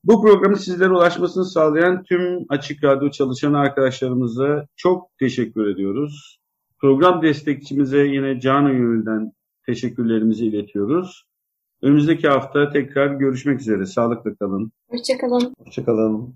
Bu 0.04 0.22
programın 0.22 0.56
sizlere 0.56 0.90
ulaşmasını 0.90 1.46
sağlayan 1.46 2.04
tüm 2.04 2.46
Açık 2.50 2.84
Radyo 2.84 3.10
çalışan 3.10 3.54
arkadaşlarımıza 3.54 4.68
çok 4.76 5.18
teşekkür 5.20 5.68
ediyoruz. 5.68 6.40
Program 6.82 7.22
destekçimize 7.22 8.06
yine 8.06 8.40
Canı 8.40 8.72
Gönül'den 8.72 9.32
teşekkürlerimizi 9.66 10.46
iletiyoruz. 10.46 11.26
Önümüzdeki 11.82 12.28
hafta 12.28 12.70
tekrar 12.70 13.16
görüşmek 13.16 13.60
üzere. 13.60 13.86
Sağlıkla 13.86 14.36
kalın. 14.36 14.72
Hoşçakalın. 14.90 15.54
Hoşçakalın. 15.66 16.36